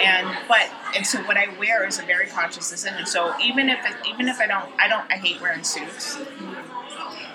[0.00, 3.04] And but and so what I wear is a very conscious decision.
[3.04, 6.18] So even if it, even if I don't I don't I hate wearing suits.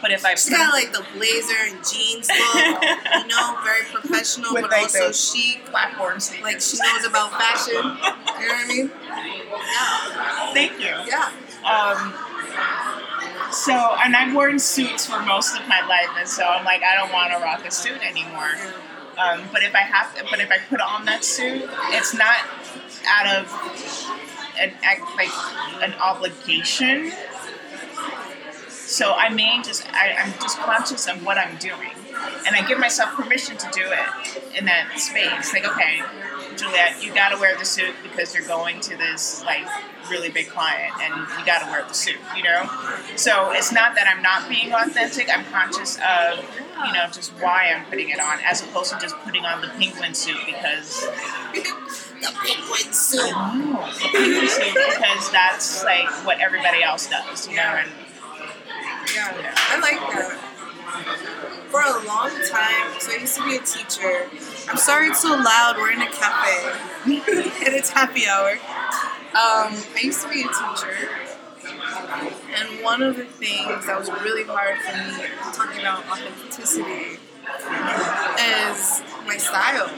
[0.03, 2.83] But if I She's put- got like the blazer and jeans look,
[3.23, 5.65] you know, very professional, With, but like, also the- chic.
[5.65, 6.43] platform sneakers.
[6.43, 7.75] Like she knows about fashion.
[7.75, 8.91] You know what I mean?
[9.71, 10.53] Yeah.
[10.53, 10.93] Thank you.
[11.07, 11.31] Yeah.
[11.63, 12.13] Um,
[13.53, 16.95] so, and I've worn suits for most of my life, and so I'm like, I
[16.95, 18.51] don't want to rock a suit anymore.
[19.17, 22.35] Um, but if I have, to, but if I put on that suit, it's not
[23.07, 23.47] out of
[24.59, 25.29] an act like
[25.83, 27.11] an obligation.
[28.85, 31.91] So I may just, I, I'm just conscious of what I'm doing,
[32.45, 35.53] and I give myself permission to do it in that space.
[35.53, 36.01] Like, okay,
[36.57, 39.65] Juliet, you got to wear the suit because you're going to this like
[40.09, 42.17] really big client, and you got to wear the suit.
[42.35, 42.69] You know,
[43.15, 45.29] so it's not that I'm not being authentic.
[45.33, 46.43] I'm conscious of
[46.85, 49.69] you know just why I'm putting it on, as opposed to just putting on the
[49.69, 51.01] penguin suit because
[51.53, 53.21] the penguin suit.
[53.21, 57.47] the penguin suit because that's like what everybody else does.
[57.47, 57.89] You know, and
[59.11, 60.39] Yeah, I like that.
[61.69, 64.29] For a long time, so I used to be a teacher.
[64.69, 65.75] I'm sorry it's so loud.
[65.77, 66.71] We're in a cafe
[67.05, 68.51] and it's happy hour.
[69.33, 71.09] Um, I used to be a teacher,
[72.55, 77.17] and one of the things that was really hard for me talking about authenticity
[78.37, 79.89] is my style.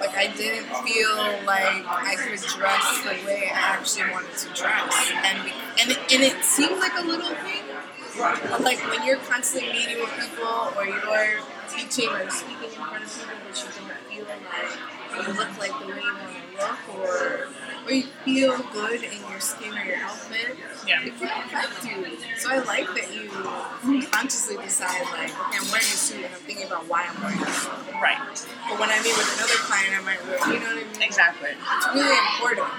[0.00, 1.14] Like I didn't feel
[1.46, 5.38] like I could dress the way I actually wanted to dress, and
[5.80, 7.62] and it, and it seems like a little thing,
[8.18, 13.10] like when you're constantly meeting with people or you're teaching or speaking in front of
[13.10, 13.56] people, but
[14.12, 17.48] you don't feel like you look like the way you want to look, or
[17.86, 21.02] or you feel good in your skin or your outfit, Yeah.
[21.04, 22.16] it can affect you.
[22.38, 24.00] So I like that you mm-hmm.
[24.10, 27.38] consciously decide like, okay, I'm wearing a suit and I'm thinking about why I'm wearing
[27.40, 27.68] this.
[28.00, 28.18] right,
[28.68, 31.02] But when I meet with another client, I might wear, you know what I mean?
[31.02, 31.50] exactly.
[31.52, 32.72] It's really important.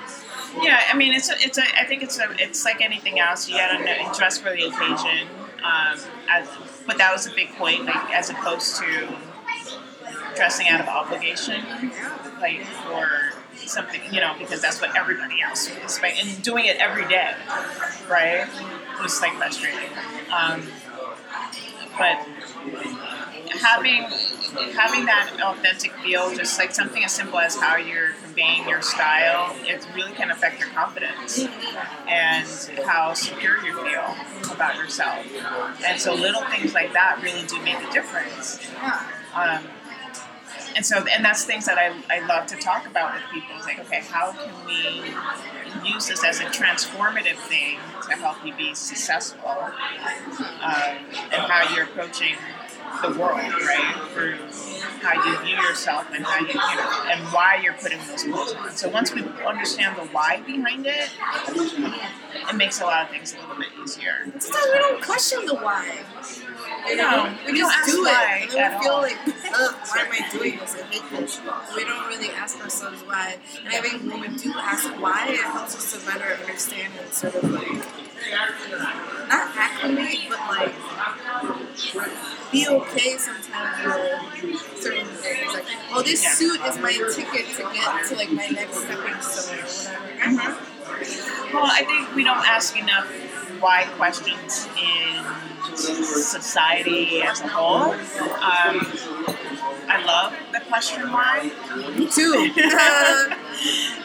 [0.61, 3.49] Yeah, I mean, it's a, it's a, I think it's a, it's like anything else.
[3.49, 5.27] You gotta know, dress for the occasion.
[5.63, 6.47] Um, as,
[6.85, 9.07] but that was a big point, like as opposed to
[10.35, 11.63] dressing out of obligation,
[12.39, 16.13] like for something, you know, because that's what everybody else is, right?
[16.23, 17.33] And doing it every day,
[18.09, 18.47] right?
[18.47, 19.89] It was like frustrating.
[20.31, 20.63] Um,
[21.97, 22.19] but
[23.61, 24.03] having
[24.73, 29.55] having that authentic feel, just like something as simple as how you're conveying your style,
[29.63, 31.45] it really can affect your confidence
[32.07, 32.47] and
[32.85, 34.15] how secure you feel
[34.53, 35.25] about yourself.
[35.85, 38.59] And so little things like that really do make a difference.
[39.33, 39.63] Um,
[40.75, 43.55] and so, and that's things that I, I love to talk about with people.
[43.61, 48.75] Like, okay, how can we use this as a transformative thing to help you be
[48.75, 49.49] successful?
[49.49, 49.71] Um,
[50.61, 52.35] and how you're approaching
[53.01, 54.09] the world, right?
[54.13, 54.37] Through
[55.01, 58.53] how you view yourself and how you, you know, and why you're putting those clothes
[58.53, 58.71] on.
[58.71, 61.09] So once we understand the why behind it,
[62.49, 64.25] it makes a lot of things a little bit easier.
[64.25, 65.99] That we don't question the why.
[66.87, 69.01] You know, No, we we just do it, and then we feel all.
[69.01, 70.75] like, Ugh, why am I doing this?
[70.75, 71.41] I hate this.
[71.75, 73.37] We don't really ask ourselves why.
[73.65, 77.11] And I think when we do ask why, it helps us to better understand and
[77.11, 77.71] sort of like
[79.29, 80.73] not acclimate, but like
[82.51, 85.53] be okay sometimes with certain things.
[85.53, 89.57] Like, oh, this suit is my ticket to get to like my next stepping stone
[89.59, 90.55] or whatever.
[90.55, 91.53] Mm-hmm.
[91.53, 93.07] Well, I think we don't ask enough
[93.59, 97.91] why questions in society as a whole.
[97.91, 98.81] Um,
[99.87, 101.51] I love the question why.
[101.97, 102.51] Me too.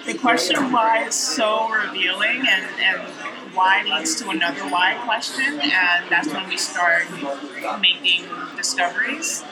[0.07, 3.01] The question why is so revealing, and, and
[3.55, 7.05] why leads to another why question, and that's when we start
[7.81, 8.25] making
[8.57, 9.45] discoveries.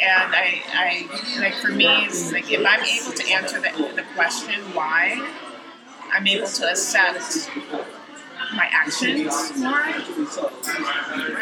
[0.00, 4.04] And I, I like for me, it's like if I'm able to answer the, the
[4.14, 5.28] question why,
[6.12, 7.50] I'm able to accept
[8.54, 9.80] my actions more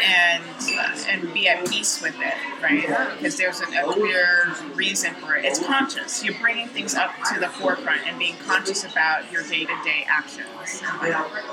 [0.02, 0.44] and
[0.78, 3.16] uh, and be at peace with it, right?
[3.16, 5.44] Because there's a, a clear reason for it.
[5.44, 6.24] It's conscious.
[6.24, 10.82] You're bringing things up to the forefront and being conscious about your day-to-day actions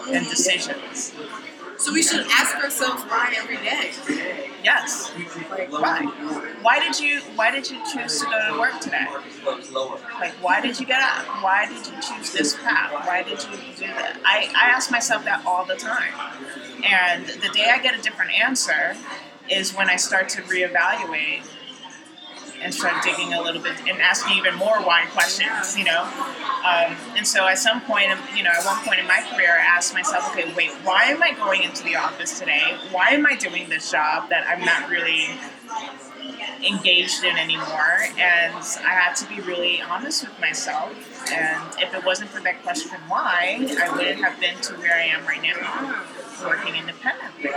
[0.09, 1.13] and decisions.
[1.77, 3.91] So we should ask ourselves why every day.
[4.63, 5.11] Yes.
[5.49, 6.05] Like, Why?
[6.61, 9.05] Why did you Why did you choose to go to work today?
[10.19, 11.25] Like, why did you get up?
[11.43, 13.05] Why did you choose this path?
[13.05, 14.19] Why did you do that?
[14.25, 16.13] I, I ask myself that all the time.
[16.83, 18.95] And the day I get a different answer
[19.49, 21.43] is when I start to reevaluate
[22.61, 26.03] and start digging a little bit and asking even more why questions, you know?
[26.03, 29.65] Um, and so at some point, you know, at one point in my career, I
[29.77, 32.77] asked myself, okay, wait, why am I going into the office today?
[32.91, 35.29] Why am I doing this job that I'm not really
[36.65, 40.91] engaged in anymore and I had to be really honest with myself
[41.31, 45.03] and if it wasn't for that question why I wouldn't have been to where I
[45.03, 46.03] am right now
[46.43, 47.51] working independently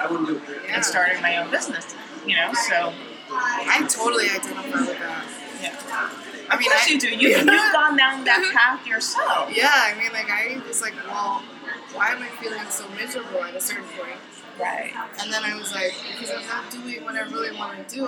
[0.71, 1.95] and starting my own business.
[2.27, 2.93] You know, so
[3.31, 5.27] I totally identify with that.
[5.63, 6.11] yeah.
[6.51, 7.09] I Of mean, course I, you do.
[7.09, 8.53] You, You've gone down that mhm.
[8.55, 9.51] path yourself.
[9.55, 11.43] Yeah, I mean, like I was like, well,
[11.95, 14.17] why am I feeling so miserable at a certain point?
[14.59, 14.93] Right.
[15.23, 18.07] And then I was like, because I'm not doing what I really want to do.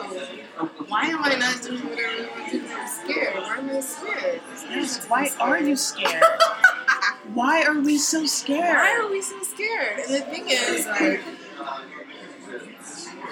[0.88, 2.66] Why am I not doing what I really want to do?
[2.74, 3.34] I'm scared.
[3.36, 4.40] Why am I scared?
[4.50, 4.66] Yes.
[4.68, 5.48] reason to be Why scared.
[5.50, 6.22] are you scared?
[7.34, 8.74] Why are we so scared?
[8.74, 9.98] Why are we so scared?
[10.00, 11.20] And the thing is, like,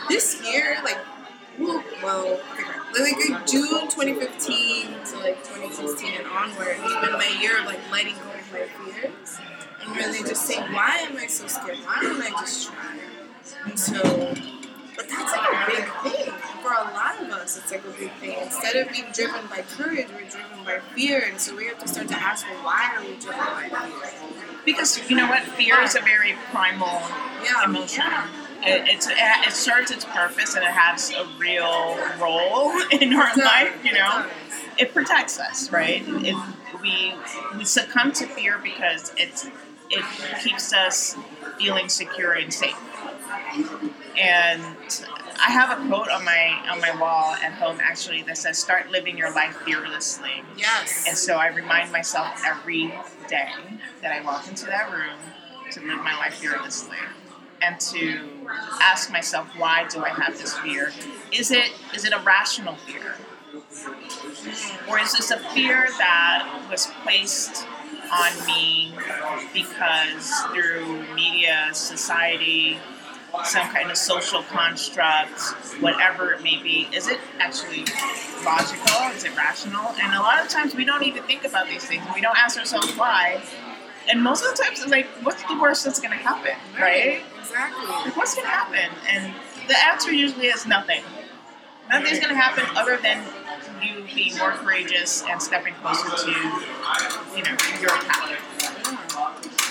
[0.09, 0.99] this year, like,
[1.59, 2.41] well, well
[2.99, 8.15] like, June 2015 to like 2016 and onward has been my year of like letting
[8.15, 9.39] go of my fears
[9.83, 11.79] and really just saying, why am I so scared?
[11.79, 12.99] Why don't I just try?
[13.67, 14.01] And so,
[14.97, 16.33] but that's like a big thing
[16.63, 17.57] for a lot of us.
[17.57, 18.37] It's like a big thing.
[18.43, 21.89] Instead of being driven by courage, we're driven by fear, and so we have to
[21.89, 24.59] start to ask, well, why are we driven by fear?
[24.65, 27.01] Because you know what, fear is a very primal
[27.43, 28.05] Yeah, emotion.
[28.07, 28.27] yeah.
[28.63, 33.73] It, it's, it serves its purpose and it has a real role in our life.
[33.85, 34.27] You know,
[34.79, 36.03] it protects us, right?
[36.07, 37.15] If we
[37.57, 39.49] we succumb to fear because it's
[39.91, 40.05] it
[40.43, 41.17] keeps us
[41.59, 42.77] feeling secure and safe.
[44.17, 44.63] And
[45.41, 48.91] I have a quote on my on my wall at home actually that says, "Start
[48.91, 51.05] living your life fearlessly." Yes.
[51.09, 52.93] And so I remind myself every
[53.29, 53.51] day
[54.03, 55.19] that I walk into that room
[55.73, 56.97] to live my life fearlessly
[57.63, 58.21] and to
[58.81, 60.93] ask myself why do I have this fear?
[61.33, 63.17] Is it is it a rational fear?
[64.89, 67.67] Or is this a fear that was placed
[68.13, 68.93] on me
[69.53, 72.79] because through media, society,
[73.45, 75.41] some kind of social construct,
[75.81, 77.85] whatever it may be, is it actually
[78.45, 79.11] logical?
[79.15, 79.95] Is it rational?
[80.01, 82.03] And a lot of times we don't even think about these things.
[82.15, 83.43] We don't ask ourselves why.
[84.11, 87.23] And most of the times it's like, what's the worst that's going to happen, right?
[87.39, 87.87] Exactly.
[87.87, 88.91] Like, what's going to happen?
[89.09, 89.35] And
[89.69, 91.03] the answer usually is nothing.
[91.91, 93.23] Nothing's going to happen other than
[93.83, 98.45] you being more courageous and stepping closer to, you know, your path.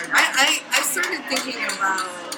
[0.09, 2.37] I, I, I started thinking about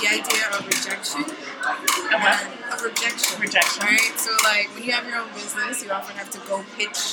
[0.00, 1.24] the idea of rejection.
[1.24, 3.40] And Of rejection.
[3.40, 3.84] Rejection.
[3.86, 4.12] Right?
[4.16, 7.12] So, like, when you have your own business, you often have to go pitch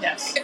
[0.00, 0.34] Yes.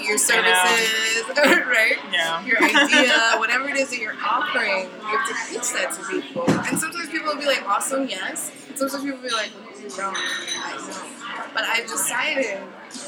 [0.00, 1.98] your services, right?
[2.12, 2.44] Yeah.
[2.44, 6.44] Your idea, whatever it is that you're offering, you have to pitch that to people.
[6.48, 8.50] And sometimes people will be like, awesome, yes.
[8.74, 9.50] Sometimes people will be like,
[9.98, 11.50] no, I know.
[11.54, 12.58] But I've decided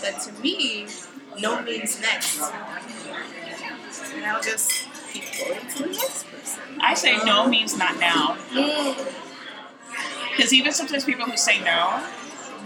[0.02, 0.86] that to me,
[1.38, 2.40] no means next.
[4.14, 6.62] And I'll just keep going to the next person.
[6.82, 8.36] I say no means not now.
[8.50, 9.16] Mm.
[10.30, 12.02] Because even sometimes people who say no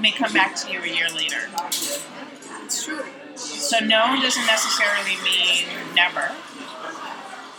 [0.01, 1.49] may come back to you a year later.
[2.65, 3.05] It's true.
[3.35, 6.31] So no doesn't necessarily mean never.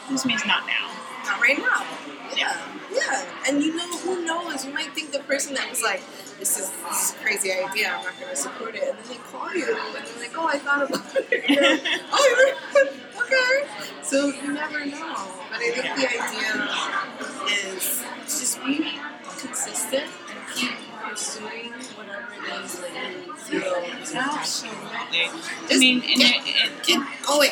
[0.10, 0.91] This means not now.
[1.26, 1.86] Not right now.
[2.36, 2.56] Yeah.
[2.93, 3.26] Yeah.
[3.47, 4.66] And you know, who knows?
[4.66, 6.01] You might think the person that was like,
[6.39, 8.84] this is, this is a crazy idea, I'm not going to support it.
[8.84, 11.82] And then they call you and they're like, oh, I thought about it.
[12.12, 12.93] Oh, you're
[13.26, 13.67] okay.
[14.01, 15.15] So you never know.
[15.49, 16.53] But I think the idea
[17.73, 18.99] is just be
[19.38, 20.71] consistent and keep
[21.03, 23.61] pursuing whatever it is that you feel
[24.01, 24.69] is your passion.
[24.69, 25.30] Absolutely.
[25.69, 27.51] I mean, and it, it, Keep going.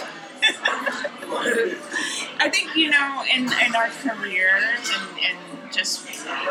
[2.39, 6.05] I think you know, in, in our careers and, and just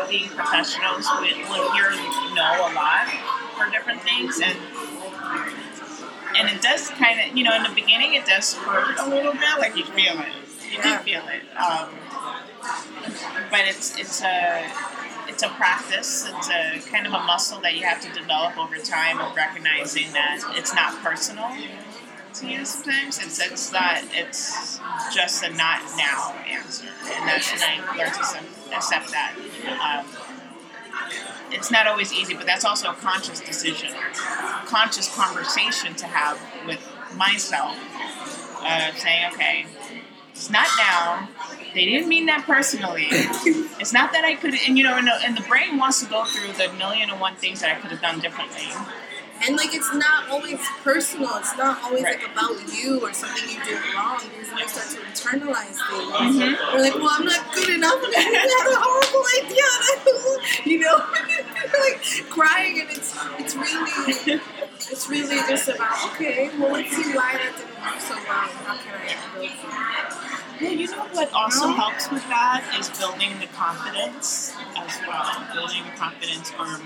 [0.09, 1.91] being professionals, we, we'll hear
[2.33, 3.07] know, a lot
[3.55, 4.57] for different things, and
[6.35, 9.33] and it does kind of, you know, in the beginning, it does hurt a little
[9.33, 10.33] bit, like you feel it,
[10.71, 11.89] you do feel it, um,
[13.49, 14.65] but it's it's a
[15.27, 16.29] it's a practice.
[16.29, 20.11] It's a kind of a muscle that you have to develop over time of recognizing
[20.13, 21.49] that it's not personal
[22.35, 23.19] to you sometimes.
[23.19, 24.79] It's it's not it's
[25.13, 29.35] just a not now answer, and that's and I learned to accept, accept that.
[29.81, 30.05] Um,
[31.51, 33.89] it's not always easy, but that's also a conscious decision,
[34.65, 36.79] conscious conversation to have with
[37.15, 37.77] myself,
[38.61, 39.65] uh, saying, okay,
[40.31, 41.29] it's not now.
[41.73, 43.07] They didn't mean that personally.
[43.09, 46.09] It's not that I could, and you know, and the, and the brain wants to
[46.09, 48.67] go through the million and one things that I could have done differently.
[49.45, 51.35] And like it's not always personal.
[51.37, 52.19] It's not always Right.
[52.21, 54.19] like about you or something you did wrong.
[54.23, 56.35] Because then you start to internalize things.
[56.37, 56.57] Mhm.
[56.73, 60.65] You're like, well, I'm not good enough, and I had a horrible idea.
[60.65, 60.97] you know,
[61.85, 64.41] like crying, and it's it's really
[64.91, 66.49] it's really just about okay.
[66.57, 68.49] Well, let's see why that didn't work so well.
[68.65, 70.61] How can I from?
[70.61, 71.73] Well, you know what also No.
[71.73, 75.27] helps with that is building the confidence as well.
[75.53, 76.79] Building the confidence or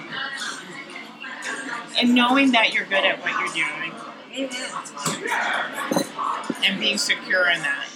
[2.00, 3.94] and knowing that you're good at what you're doing
[4.38, 6.64] Mm-hmm.
[6.64, 7.88] and being secure in that.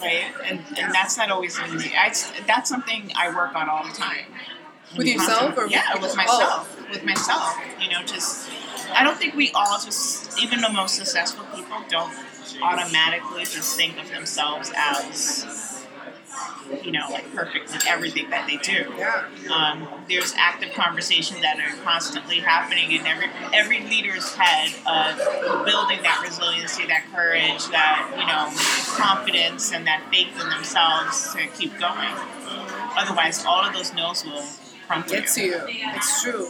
[0.00, 0.24] right?
[0.46, 1.92] And and that's not always easy.
[1.96, 2.12] I,
[2.46, 4.26] that's something I work on all the time.
[4.96, 6.08] With yourself or yeah, people?
[6.08, 7.56] with myself, with myself.
[7.80, 8.48] You know, just
[8.94, 12.12] I don't think we all just even the most successful people don't
[12.62, 15.44] automatically just think of themselves as
[16.82, 18.92] you know like perfect in everything that they do.
[18.96, 19.26] Yeah.
[19.52, 26.02] Um, there's active conversations that are constantly happening in every every leader's head of building
[26.02, 28.50] that resiliency, that courage, that you know
[28.96, 32.14] confidence, and that faith in themselves to keep going.
[32.96, 34.44] Otherwise, all of those no's will
[34.88, 35.60] crumble Get to you.
[35.66, 36.48] It's true.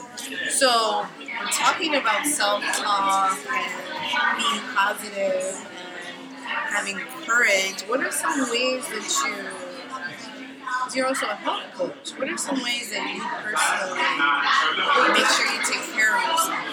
[0.50, 1.06] So,
[1.52, 6.96] talking about self talk and being positive and having
[7.26, 9.44] courage, what are some ways that you,
[10.94, 14.00] you're also a health coach, what are some ways that you personally
[15.12, 16.64] make sure you take care of yourself?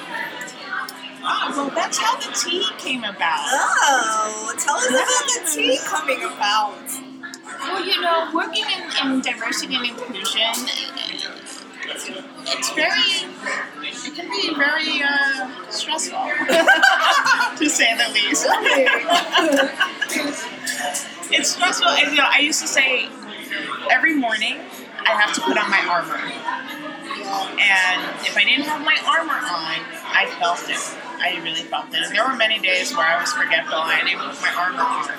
[1.27, 3.47] Oh, well, that's how the tea came about.
[3.49, 6.87] Oh, tell us about the tea coming about.
[7.59, 10.53] Well, you know, working in, in diversity and inclusion,
[11.87, 13.29] it's very,
[13.83, 16.17] it can be very uh, stressful,
[17.57, 18.45] to say the least.
[21.31, 23.07] it's stressful, and you know, I used to say
[23.91, 24.59] every morning
[25.05, 29.77] I have to put on my armor, and if I didn't have my armor on,
[30.13, 30.81] I felt it.
[31.19, 32.03] I really felt it.
[32.03, 33.77] And there were many days where I was forgetful.
[33.77, 35.09] And I didn't put my armor on,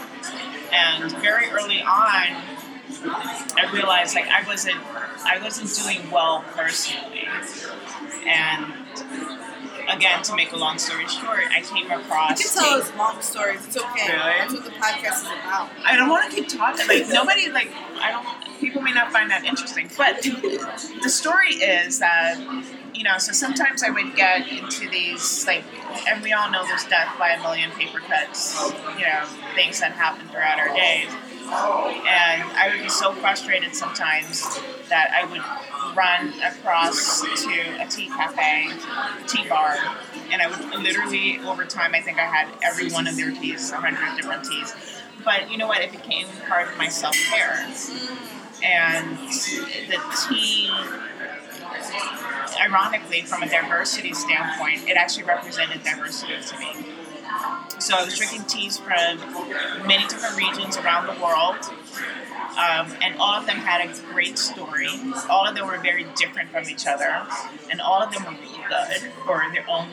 [0.72, 2.42] and very early on,
[3.56, 4.76] I realized like I wasn't
[5.24, 7.28] I wasn't doing well personally.
[8.26, 8.72] And
[9.88, 13.20] again, to make a long story short, I came across You can tell us long
[13.22, 13.64] stories.
[13.66, 14.12] It's okay.
[14.12, 14.38] Really?
[14.38, 15.70] That's what the podcast is about.
[15.84, 16.86] I don't want to keep talking.
[16.86, 17.70] Like nobody, like
[18.00, 18.26] I don't.
[18.60, 22.38] People may not find that interesting, but the story is that
[22.94, 23.18] you know.
[23.18, 25.64] So sometimes I would get into these like,
[26.08, 28.72] and we all know there's death by a million paper cuts.
[28.98, 29.24] You know,
[29.54, 34.42] things that happen throughout our days, and I would be so frustrated sometimes
[34.88, 38.70] that I would run across to a tea cafe,
[39.26, 39.76] tea bar,
[40.30, 41.94] and I would literally over time.
[41.94, 44.74] I think I had every one of their teas, a hundred different teas.
[45.24, 45.80] But you know what?
[45.80, 47.66] It became part of my self care
[48.62, 50.70] and the tea
[52.60, 56.72] ironically from a diversity standpoint it actually represented diversity to me
[57.78, 59.18] so i was drinking teas from
[59.86, 61.56] many different regions around the world
[62.56, 64.88] um, and all of them had a great story
[65.28, 67.26] all of them were very different from each other
[67.70, 69.88] and all of them were really good for their own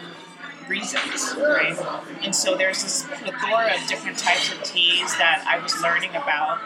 [0.67, 1.77] reasons, right?
[2.23, 6.59] And so there's this plethora of different types of teas that I was learning about,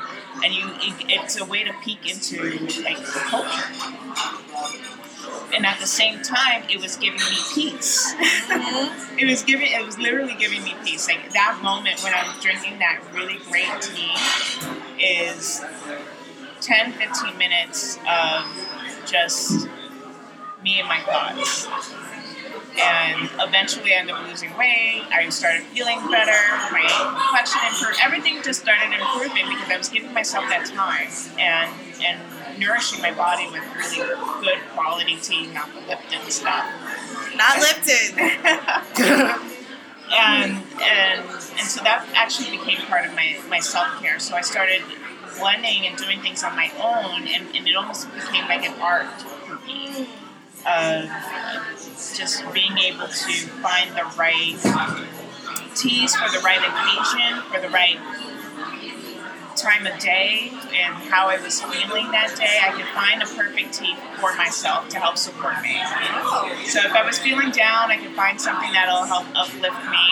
[0.44, 2.44] and you, it, it's a way to peek into
[2.84, 3.74] like culture.
[5.54, 8.14] And at the same time, it was giving me peace.
[8.14, 9.20] Mm-hmm.
[9.20, 11.08] it was giving, it was literally giving me peace.
[11.08, 15.64] Like that moment when I'm drinking that really great tea is
[16.62, 18.46] 10, 15 minutes of
[19.06, 19.68] just
[20.64, 21.68] me and my thoughts
[22.80, 25.04] and eventually I ended up losing weight.
[25.12, 26.38] I started feeling better.
[26.72, 26.86] My
[27.18, 28.00] complexion improved.
[28.04, 31.10] Everything just started improving because I was giving myself that time
[31.40, 31.72] and
[32.06, 32.22] and
[32.60, 34.08] nourishing my body with really
[34.42, 36.66] good quality tea, not the Lipton stuff.
[37.36, 38.20] Not Lipton.
[40.12, 44.20] and and and so that actually became part of my, my self care.
[44.20, 44.82] So I started
[45.40, 49.22] blending and doing things on my own, and, and it almost became like an art
[49.22, 50.08] for me
[50.66, 51.10] of
[52.16, 54.58] just being able to find the right
[55.76, 57.98] teas for the right occasion, for the right
[59.58, 62.60] time of day, and how I was feeling that day.
[62.62, 65.76] I could find a perfect tea for myself to help support me.
[66.66, 70.08] So if I was feeling down, I could find something that'll help uplift me.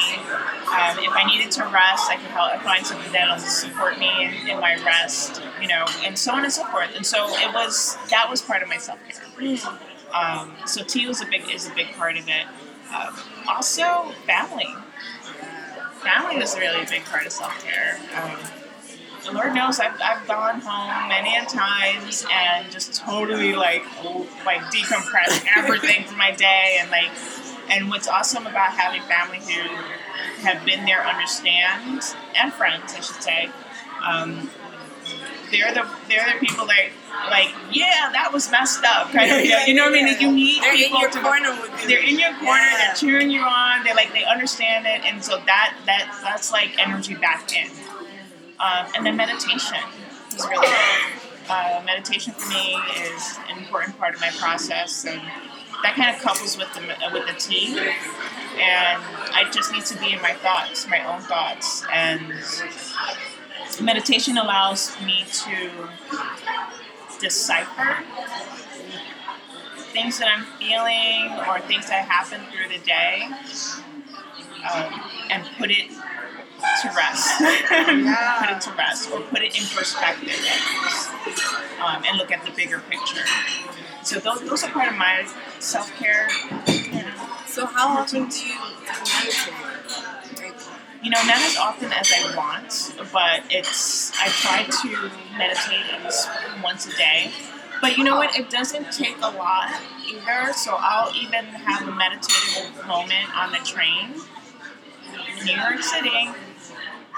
[0.66, 4.50] Um, if I needed to rest, I could help find something that'll support me in,
[4.50, 6.90] in my rest, you know, and so on and so forth.
[6.96, 9.24] And so it was that was part of my self care.
[10.14, 12.46] Um, so tea was a big is a big part of it.
[12.94, 13.16] Um,
[13.48, 14.68] also, family.
[16.02, 18.00] Family was really a big part of self care.
[18.16, 18.38] Um,
[19.26, 23.84] the Lord knows I've, I've gone home many a times and just totally like
[24.46, 27.10] like decompressed everything from my day and like
[27.70, 29.62] and what's awesome about having family who
[30.46, 32.04] have been there, understand,
[32.38, 33.50] and friends, I should say.
[34.08, 34.52] Um,
[35.52, 36.90] they're the they're the people that
[37.30, 40.14] like yeah that was messed up kind of Yeah, you know what I mean yeah.
[40.14, 41.88] like you need They're in people your to corner with you.
[41.88, 42.78] they're in your corner Yeah.
[42.88, 46.72] they're cheering you on they like they understand it and so that that that's like
[46.80, 47.70] energy back in
[48.60, 49.78] um, and then meditation
[50.36, 50.68] is really.
[51.48, 55.22] Uh, meditation for me is an important part of my process and
[55.84, 56.82] that kind of couples with the
[57.14, 61.86] with the tea and I just need to be in my thoughts my own thoughts
[61.94, 62.34] and
[63.80, 65.90] meditation allows me to
[67.20, 68.04] decipher
[69.94, 73.30] things that I'm feeling or things that happen through the day
[74.74, 75.92] um, and put it
[76.82, 77.38] to rest.
[77.40, 80.40] put it to rest or put it in perspective
[81.84, 83.24] um, and look at the bigger picture.
[84.04, 85.28] So those, those are part of my
[85.60, 86.30] self care.
[87.48, 89.44] So how often do you meditate?
[91.02, 96.04] You know, not as often as I want, but it's I try to meditate at
[96.04, 96.30] least
[96.64, 97.32] once a day.
[97.82, 98.38] But you know what?
[98.38, 100.54] It doesn't take a lot either.
[100.54, 104.16] So I'll even have a meditative moment on the train
[105.40, 106.30] in New York City.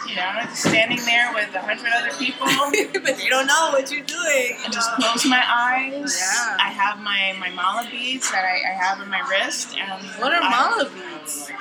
[0.08, 2.46] You know, standing there with a hundred other people.
[3.02, 4.58] but they don't know what you're doing.
[4.64, 6.18] and just close my eyes.
[6.20, 6.58] Yeah.
[6.60, 9.76] I have my, my mala beads that I, I have in my wrist.
[9.78, 11.52] And What are I- mala beads?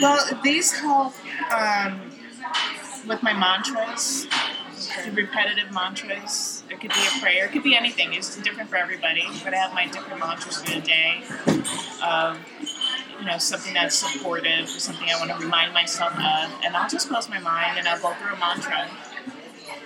[0.00, 1.14] Well, these help
[1.52, 2.10] um,
[3.06, 4.26] with my mantras,
[5.12, 6.64] repetitive mantras.
[6.68, 8.12] It could be a prayer, it could be anything.
[8.12, 9.22] It's different for everybody.
[9.44, 11.22] But I have my different mantras for the day.
[12.02, 12.38] Um,
[13.24, 16.52] you know, something that's supportive, or something I want to remind myself of.
[16.62, 18.86] And I'll just close my mind and I'll go through a mantra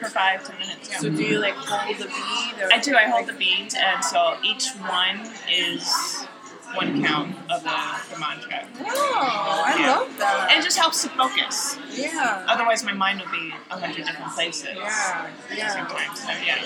[0.00, 0.88] for five, ten minutes.
[0.90, 0.98] Yeah.
[0.98, 2.62] So do you like hold the bead?
[2.64, 2.96] Or I do.
[2.96, 6.26] I hold the beads, and so each one is
[6.74, 7.80] one count of the,
[8.12, 8.66] the mantra.
[8.80, 9.96] Oh, I Yeah.
[9.96, 10.48] love that.
[10.50, 11.78] And it just helps to focus.
[11.92, 12.44] yeah.
[12.48, 15.74] Otherwise, my mind would be a hundred different places Yeah, yeah.
[15.86, 16.14] time.
[16.16, 16.58] So, yeah.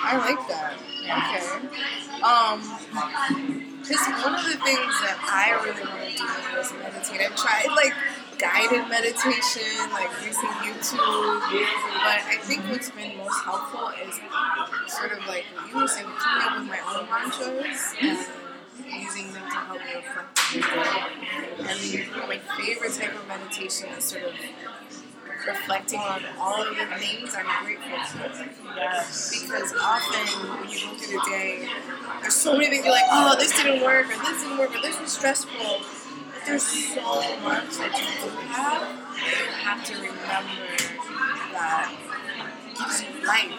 [0.00, 0.74] I like that.
[1.04, 1.18] Yeah.
[1.18, 2.22] Okay.
[2.22, 2.62] Um,
[3.82, 5.82] because one of the things that I really
[6.16, 7.20] do is meditate.
[7.20, 7.94] I've tried like
[8.38, 11.40] guided meditation, like using YouTube,
[12.02, 14.20] but I think what's been most helpful is
[14.92, 19.42] sort of like you were saying, coming up with my own mantras and using them
[19.42, 20.38] to help me reflect
[20.76, 21.10] on.
[21.60, 24.32] And my favorite type of meditation is sort of
[25.46, 28.74] reflecting on all of the things I'm grateful for.
[28.76, 29.40] Yes.
[29.42, 31.68] Because often when you go through the day,
[32.20, 34.80] there's so many things you're like, oh, this didn't work, or this didn't work, or
[34.82, 35.80] this was stressful.
[36.46, 36.62] There's
[36.94, 37.00] so
[37.42, 38.82] much that you do have.
[39.16, 40.76] You have to remember
[41.52, 41.92] that
[42.76, 43.52] gives you life,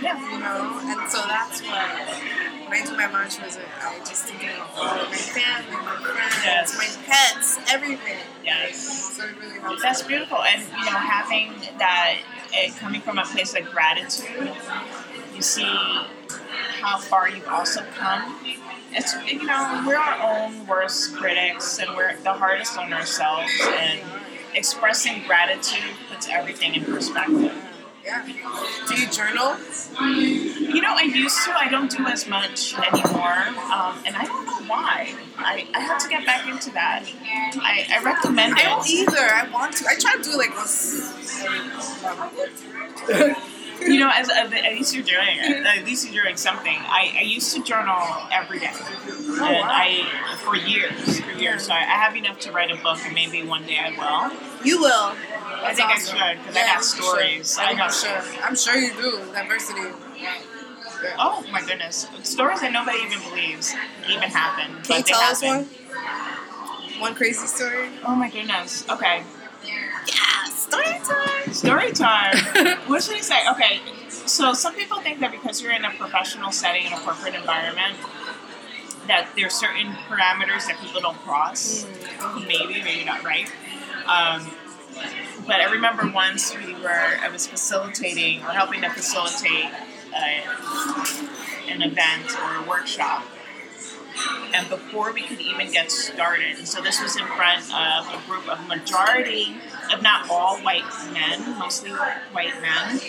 [0.00, 0.18] Yeah.
[0.32, 0.80] you know?
[0.82, 5.08] And so that's why when I do my mantras, I just think of all of
[5.10, 6.76] my family, my friends, Yes.
[6.78, 8.18] my pets, everything.
[8.44, 9.14] Yes.
[9.16, 9.82] So it really helps.
[9.82, 10.42] That's beautiful.
[10.42, 12.16] And, you know, having that,
[12.54, 14.52] uh, coming from a place of gratitude,
[15.34, 15.64] you see
[16.80, 18.38] how far you've also come.
[18.94, 23.50] It's, you know, we're our own worst critics and we're the hardest on ourselves.
[23.78, 24.00] And
[24.54, 27.52] expressing gratitude puts everything in perspective.
[28.04, 28.26] Yeah.
[28.88, 29.56] Do you journal?
[30.00, 31.52] You know, I used to.
[31.56, 33.38] I don't do as much anymore,
[33.70, 35.14] um, and I don't know why.
[35.38, 37.04] I, I have to get back into that.
[37.60, 38.90] I, I recommend I don't it.
[38.90, 39.18] either.
[39.20, 39.86] I want to.
[39.86, 41.12] I try to do like once.
[43.86, 45.66] You know, as at least you're doing it.
[45.66, 46.76] At least you're doing something.
[46.76, 47.98] I, I used to journal
[48.30, 48.84] every day, oh,
[49.26, 49.68] and Oh, wow.
[49.70, 51.66] I for years, for years.
[51.66, 54.36] So I, I have enough to write a book, and maybe one day I will.
[54.64, 55.14] You will.
[55.64, 57.58] I think I should because I got stories.
[57.58, 58.22] I I'm got sure.
[58.42, 59.24] I'm sure you do.
[59.32, 59.82] Diversity.
[61.18, 63.74] Oh my goodness, stories that nobody even believes
[64.08, 64.66] even happen.
[64.82, 65.64] Can you but they tell us one?
[67.00, 67.88] One crazy story.
[68.04, 68.88] Oh my goodness.
[68.88, 69.22] Okay.
[69.64, 70.41] Yeah,
[70.72, 71.52] story time.
[71.52, 72.36] Story time.
[72.86, 73.38] what should I say?
[73.50, 77.34] Okay, so some people think that because you're in a professional setting in a corporate
[77.34, 77.96] environment,
[79.06, 81.86] that there's certain parameters that people don't cross.
[82.46, 83.50] Maybe, maybe not right.
[84.06, 84.50] Um,
[85.46, 89.70] but I remember once we were, I was facilitating or helping to facilitate
[90.14, 91.06] uh,
[91.68, 93.24] an event or a workshop.
[94.54, 98.46] And before we could even get started, so this was in front of a group
[98.48, 99.56] of majority,
[100.00, 103.00] not all, white men, mostly white men,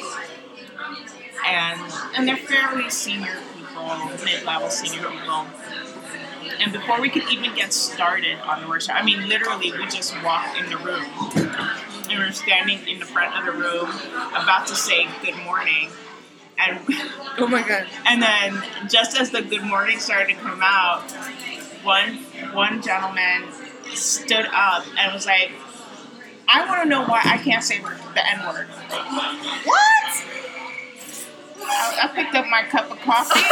[1.48, 1.80] and
[2.16, 5.46] and they're fairly senior people, mid-level senior people.
[6.60, 10.14] And before we could even get started on the workshop, I mean, literally, we just
[10.24, 11.04] walked in the room,
[11.36, 13.90] and we were standing in the front of the room,
[14.30, 15.90] about to say good morning,
[16.60, 16.80] and
[17.38, 17.88] Oh my god.
[18.06, 21.02] and then just as the good morning started to come out,
[21.84, 22.18] one
[22.54, 23.50] one gentleman
[23.94, 25.52] stood up and was like,
[26.48, 28.68] I want to know why I can't say the N word.
[28.68, 30.24] What?
[31.66, 33.40] I, I picked up my cup of coffee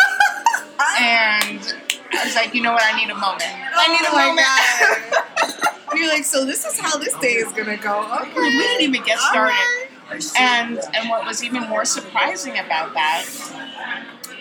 [0.99, 1.75] and
[2.13, 3.43] I was like, you know what, I need a moment.
[3.45, 5.67] I need a oh my moment.
[5.95, 8.07] You're like, so this is how this day is gonna go.
[8.21, 8.39] Okay.
[8.39, 9.55] We didn't even get started.
[9.55, 10.31] Alright.
[10.37, 13.25] And and what was even more surprising about that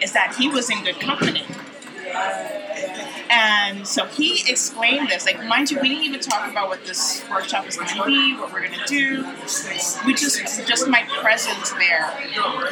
[0.03, 1.45] is that he was in good company.
[3.33, 5.25] And so he explained this.
[5.25, 8.35] Like, mind you, we didn't even talk about what this workshop is going to be,
[8.37, 9.25] what we're going to do.
[10.05, 12.13] We just, just my presence there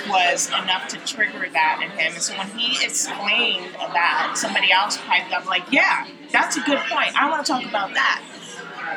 [0.08, 2.12] was enough to trigger that in him.
[2.12, 6.80] And so when he explained that, somebody else piped up, like, yeah, that's a good
[6.90, 7.14] point.
[7.16, 8.24] I want to talk about that.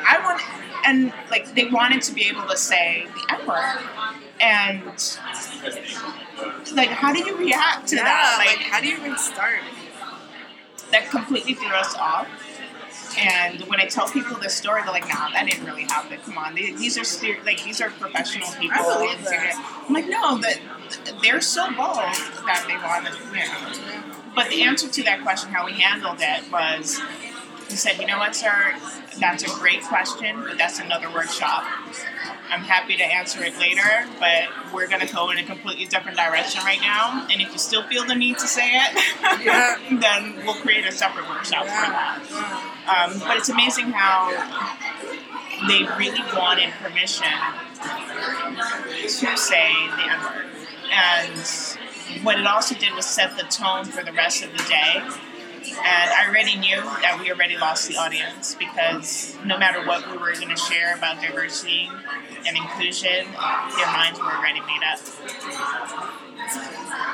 [0.04, 0.42] I want,
[0.84, 3.78] and like, they wanted to be able to say the word.
[4.40, 4.82] And,
[6.74, 8.44] like, how do you react to Yeah, that?
[8.44, 9.60] like, how do you even start?
[10.92, 12.28] That completely threw us off.
[13.18, 16.18] And when I tell people this story, they're like, "Nah, that didn't really happen.
[16.24, 19.84] Come on, they, these are ser- like these are professional people." I believe that.
[19.86, 20.60] I'm like, "No, that
[21.22, 21.96] they're so bold
[22.46, 26.50] that they want to, know." But the answer to that question, how we handled it,
[26.50, 27.00] was
[27.68, 28.74] he said, "You know what, sir?
[29.18, 31.64] That's a great question, but that's another workshop.
[32.52, 36.18] I'm happy to answer it later, but we're going to go in a completely different
[36.18, 37.26] direction right now.
[37.30, 38.94] And if you still feel the need to say it,
[39.44, 39.76] Yeah.
[39.90, 42.20] then we'll create a separate workshop for that."
[42.86, 44.28] Um, but it's amazing how
[45.68, 47.32] they really wanted permission
[48.98, 50.46] to say the N word.
[50.92, 55.02] And what it also did was set the tone for the rest of the day.
[55.68, 60.18] And I already knew that we already lost the audience because no matter what we
[60.18, 61.88] were going to share about diversity
[62.46, 63.26] and inclusion,
[63.76, 64.98] their minds were already made up.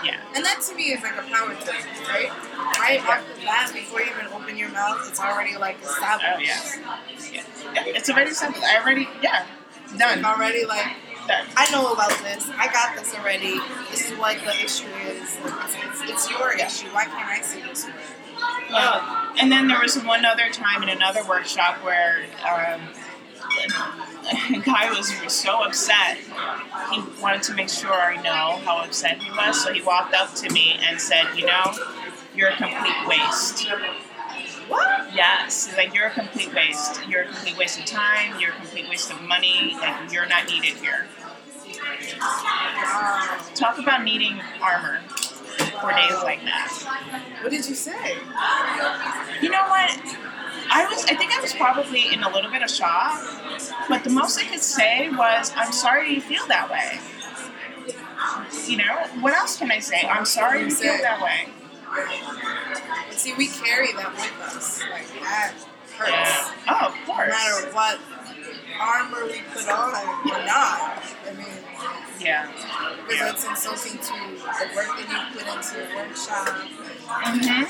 [0.05, 0.21] Yeah.
[0.35, 2.31] And that to me is like a power thing, right?
[2.79, 6.25] Right off the bat, before you even open your mouth, it's already like established.
[6.35, 7.33] Oh, yeah.
[7.33, 7.43] yeah.
[7.75, 8.63] Yeah, It's already something.
[8.63, 9.47] I already, yeah,
[9.99, 10.25] done.
[10.25, 10.97] Already like,
[11.29, 11.45] Done.
[11.59, 12.49] I know about this.
[12.57, 13.61] I got this already.
[13.91, 15.37] This is what the issue is.
[15.45, 16.89] It's, it's, it's your issue.
[16.89, 17.87] Why can't I see this?
[18.71, 22.81] Well, and then there was one other time in another workshop where um,
[24.55, 26.19] a guy was so upset.
[26.91, 30.35] He wanted to make sure I know how upset he was, so he walked up
[30.37, 31.73] to me and said, "You know,
[32.35, 33.69] you're a complete waste."
[34.69, 35.15] What?
[35.15, 37.01] Yes, like you're a complete waste.
[37.09, 38.39] You're a complete waste of time.
[38.39, 39.77] You're a complete waste of money.
[39.81, 41.07] Like you're not needed here.
[43.55, 45.01] Talk about needing armor
[45.59, 47.39] for days like that.
[47.43, 48.17] What did you say?
[49.43, 49.99] You know what?
[50.71, 51.05] I was.
[51.07, 53.23] I think I was probably in a little bit of shock,
[53.89, 57.01] but the most I could say was, "I'm sorry you feel that way."
[58.67, 60.03] You know, what else can I say?
[60.07, 61.49] I'm sorry you feel that way.
[63.11, 64.83] See, we carry that with us.
[64.91, 65.55] Like that
[65.97, 66.11] hurts.
[66.11, 66.53] Yeah.
[66.69, 67.29] Oh, of course.
[67.29, 67.99] No matter what
[68.79, 69.95] armor we put on
[70.31, 71.03] or not.
[71.27, 71.47] I mean,
[72.21, 72.47] Yeah.
[73.07, 73.31] because Yeah.
[73.31, 76.49] it's insulting to the work that you put into the workshop.
[77.09, 77.65] hmm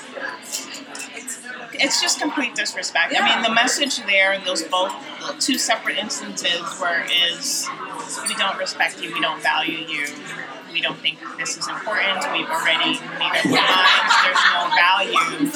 [1.14, 1.38] It's,
[1.74, 3.14] It's just complete disrespect.
[3.18, 4.92] I mean, the message there in those both
[5.40, 7.68] two separate instances where is
[8.26, 10.06] we don't respect you, we don't value you,
[10.72, 15.50] we don't think this is important, we've already made up our minds, there's no value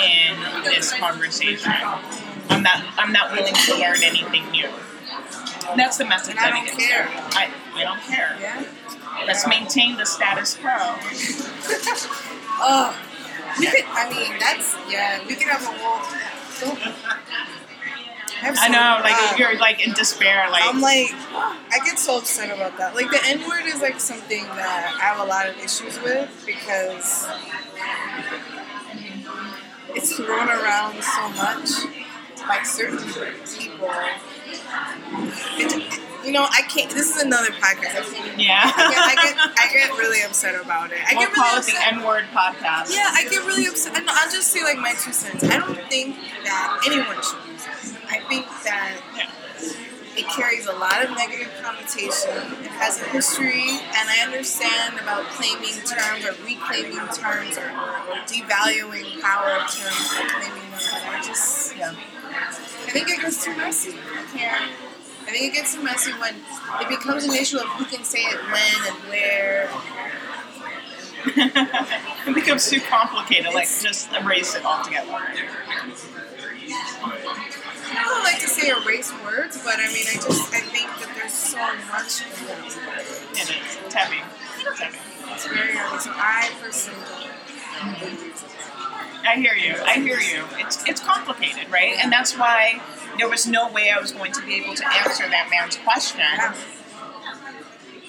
[0.00, 1.72] in this conversation.
[2.48, 4.68] I'm not I'm not willing to learn anything new.
[5.76, 7.04] That's the message And I that don't care.
[7.04, 7.22] there.
[7.32, 7.50] I,
[7.80, 8.36] I don't care.
[8.40, 8.64] yeah.
[9.26, 10.96] Let's maintain the status quo.
[12.62, 12.94] Oh,
[13.58, 13.84] we could.
[13.88, 15.26] I mean, that's yeah.
[15.26, 16.04] We could have a whole.
[18.42, 22.54] I know, like uh, you're like in despair, like I'm like, I get so upset
[22.54, 22.94] about that.
[22.94, 26.28] Like the N word is like something that I have a lot of issues with
[26.46, 27.28] because
[29.94, 31.70] it's thrown around so much
[32.46, 32.98] by certain
[33.58, 33.90] people.
[35.58, 36.90] It, you know, I can't.
[36.90, 38.04] This is another podcast.
[38.12, 38.62] I yeah.
[38.64, 40.98] I, get, I get, I get really upset about it.
[41.06, 41.92] I we'll get call really it the upset.
[41.94, 42.92] N word podcast.
[42.94, 43.96] Yeah, I get really upset.
[43.96, 45.44] And I'll just say like my two cents.
[45.44, 47.96] I don't think that anyone should use it.
[48.10, 49.30] I think that Yeah.
[50.16, 52.36] it carries a lot of negative connotation.
[52.64, 58.18] It has a history, and I understand about claiming terms or reclaiming terms or, or
[58.26, 60.80] devaluing power of terms or claiming them.
[61.06, 61.94] I just, Yeah.
[61.94, 63.94] I think it gets too messy.
[63.94, 64.72] I can't.
[65.30, 66.34] I think it gets too messy when
[66.80, 69.70] it becomes an issue of who can say it when and where.
[72.26, 73.54] it becomes too complicated.
[73.54, 75.12] Like, just erase it altogether.
[75.12, 75.92] I
[78.04, 81.32] don't like to say erase words, but I mean, I just I think that there's
[81.32, 81.58] so
[81.92, 82.22] much.
[83.38, 83.78] It is.
[83.84, 84.18] It's heavy.
[84.58, 84.98] It's heavy.
[85.32, 87.30] It's very early, so I personally
[89.22, 89.76] I hear you.
[89.84, 90.44] I hear you.
[90.58, 90.69] It's
[91.40, 91.96] complicated, right?
[92.02, 92.80] And that's why
[93.18, 96.20] there was no way I was going to be able to answer that man's question
[96.20, 96.54] yeah.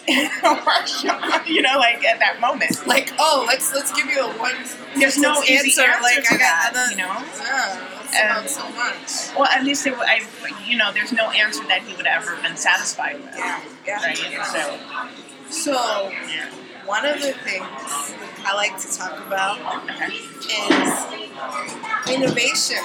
[0.07, 1.47] in a workshop.
[1.47, 2.85] You know, like at that moment.
[2.87, 4.55] like oh let's let's give you a one.
[4.97, 8.11] There's no easy answer Like to I got that, other, you know?
[8.13, 9.37] Yeah, And- so much.
[9.37, 10.21] Well, at least it, I,
[10.67, 13.33] you know, there's no answer that he would have ever been satisfied with.
[13.37, 14.03] Yeah, yeah.
[14.03, 14.17] Right.
[14.51, 14.77] So,
[15.49, 15.71] So
[16.27, 16.49] yeah.
[16.85, 17.65] one of the things
[18.45, 19.59] I like to talk about
[19.89, 20.15] Okay.
[20.15, 22.83] is innovation.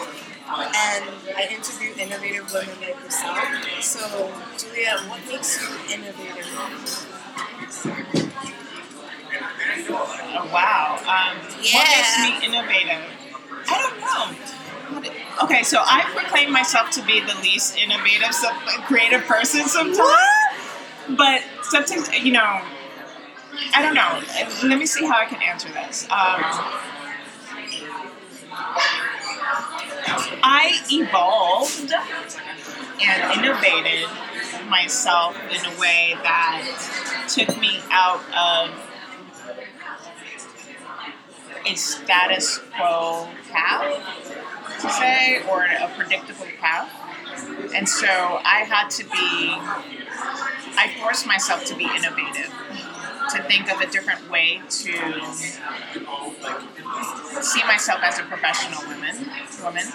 [0.58, 1.04] And
[1.36, 3.38] I interview innovative women like yourself.
[3.82, 6.46] So, Julia, what makes you innovative?
[9.88, 10.96] Oh, wow.
[11.02, 13.02] Um, What makes me innovative?
[13.68, 15.44] I don't know.
[15.44, 18.34] Okay, so I proclaim myself to be the least innovative,
[18.86, 20.08] creative person sometimes.
[21.16, 22.62] But sometimes, you know,
[23.74, 24.22] I don't know.
[24.68, 26.06] Let me see how I can answer this.
[26.10, 26.42] Um,
[30.48, 31.92] I evolved
[33.02, 34.08] and innovated
[34.68, 38.70] myself in a way that took me out of
[41.66, 46.92] a status quo path, to say, or a predictable path.
[47.74, 49.52] And so I had to be,
[50.78, 52.52] I forced myself to be innovative,
[53.30, 54.92] to think of a different way to
[57.42, 59.28] see myself as a professional woman.
[59.60, 59.86] woman.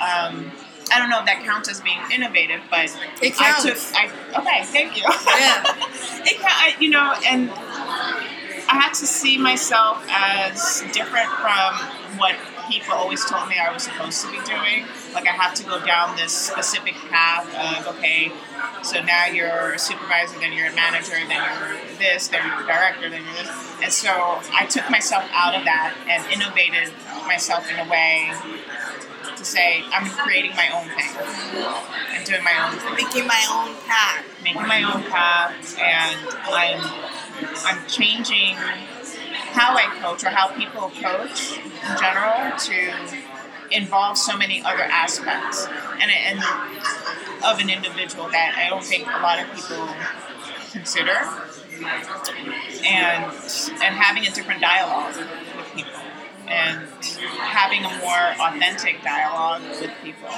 [0.00, 0.50] Um,
[0.92, 2.86] I don't know if that counts as being innovative, but
[3.22, 3.78] It I took.
[3.94, 5.04] I, okay, thank you.
[5.04, 5.62] Yeah.
[6.26, 12.34] it, I, you know, and I had to see myself as different from what
[12.68, 14.86] people always told me I was supposed to be doing.
[15.14, 18.32] Like I have to go down this specific path of okay,
[18.82, 22.66] so now you're a supervisor, then you're a manager, then you're this, then you're a
[22.66, 23.50] director, then you're this.
[23.82, 26.92] And so I took myself out of that and innovated
[27.26, 28.30] myself in a way
[29.36, 31.64] to say I'm creating my own thing
[32.14, 34.24] and doing my own thing Making my own path.
[34.42, 36.16] making my own path and
[36.48, 36.80] I'm
[37.64, 38.56] I'm changing
[39.52, 43.16] how I coach or how people coach in general to
[43.70, 45.66] involve so many other aspects
[46.00, 46.38] and, and
[47.44, 49.88] of an individual that I don't think a lot of people
[50.72, 51.16] consider
[52.84, 53.24] and
[53.82, 56.00] and having a different dialogue with people
[56.50, 56.86] and
[57.38, 60.28] having a more authentic dialogue with people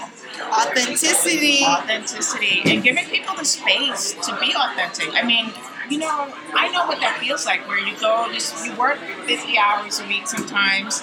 [0.52, 1.64] Authenticity.
[1.64, 5.14] authenticity and giving people the space to be authentic.
[5.14, 5.50] I mean,
[5.88, 9.58] you know, I know what that feels like where you go, you, you work 50
[9.58, 11.02] hours a week sometimes,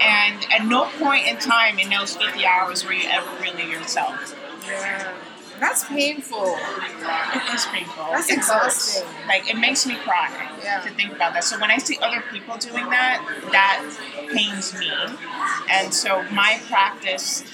[0.00, 4.34] and at no point in time in those 50 hours were you ever really yourself.
[4.66, 5.12] Yeah.
[5.64, 6.56] That's painful.
[6.58, 8.04] It is painful.
[8.12, 9.06] That's it exhausting.
[9.06, 9.26] Hurts.
[9.26, 10.28] Like, it makes me cry
[10.62, 10.80] Yeah.
[10.80, 11.42] to think about that.
[11.44, 13.82] So when I see other people doing that, that
[14.30, 14.92] pains me.
[15.70, 17.44] And so my practice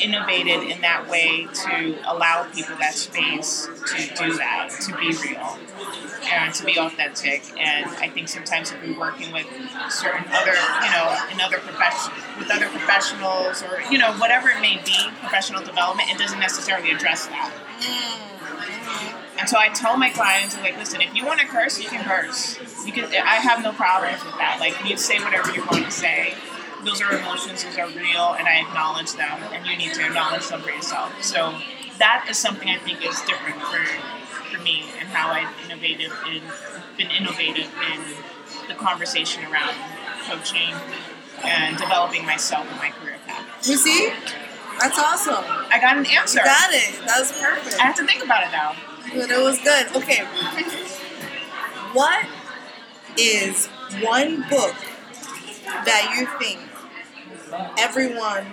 [0.00, 5.58] innovated in that way to allow people that space to do that, to be real
[6.24, 7.42] and to be authentic.
[7.58, 9.46] And I think sometimes if we're working with
[9.90, 14.60] certain other, you know, in other profession with other professionals or you know whatever it
[14.60, 17.52] may be, professional development, it doesn't necessarily address that.
[17.80, 18.26] Mm-hmm.
[19.38, 22.02] And so I tell my clients, like, listen, if you want to curse, you can
[22.04, 22.58] curse.
[22.86, 23.04] You can.
[23.04, 24.56] I have no problems with that.
[24.60, 26.34] Like, you say whatever you want to say.
[26.84, 27.64] Those are emotions.
[27.64, 29.42] Those are real, and I acknowledge them.
[29.52, 31.22] And you need to acknowledge them for yourself.
[31.22, 31.58] So
[31.98, 33.84] that is something I think is different for
[34.46, 36.42] for me and how I've innovative in
[36.96, 39.74] been innovative in the conversation around
[40.28, 40.74] coaching
[41.44, 43.68] and developing myself in my career path.
[43.68, 44.12] You see?
[44.80, 45.44] That's awesome.
[45.70, 46.38] I got an answer.
[46.38, 47.06] You got it.
[47.06, 47.80] That was perfect.
[47.80, 48.74] I have to think about it now.
[49.14, 49.94] But it was good.
[49.96, 50.24] Okay.
[51.92, 52.26] What
[53.18, 53.66] is
[54.02, 54.74] one book
[55.66, 56.60] that you think
[57.78, 58.46] everyone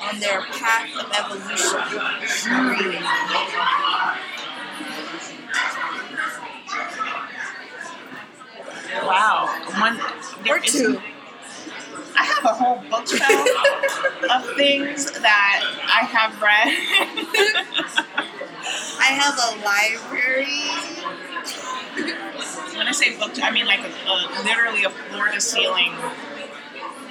[0.00, 1.80] on their path of evolution
[2.26, 3.02] should read?
[9.02, 9.46] Wow.
[9.78, 10.00] One
[10.48, 11.00] Or two.
[12.18, 13.48] I have a whole bookshelf
[14.30, 16.68] of things that I have read.
[18.98, 21.25] I have a library.
[22.86, 24.14] When I say book, I mean like a, a,
[24.46, 25.90] literally a floor to ceiling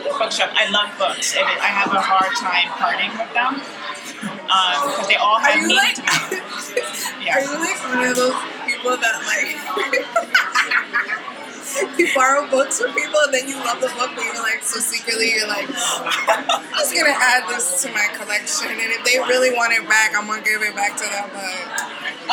[0.07, 0.55] bookshelf.
[0.55, 3.59] I love books, and I have a hard time parting with them
[4.47, 5.99] um, because they all have meaning like?
[5.99, 6.07] to
[7.19, 7.27] me.
[7.35, 9.51] Are you like one of those people that like
[11.99, 14.79] you borrow books from people and then you love the book, but you're like so
[14.79, 19.51] secretly you're like, I'm just gonna add this to my collection, and if they really
[19.51, 21.27] want it back, I'm gonna give it back to them.
[21.35, 21.74] But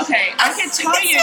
[0.00, 1.18] Okay, I can tell you.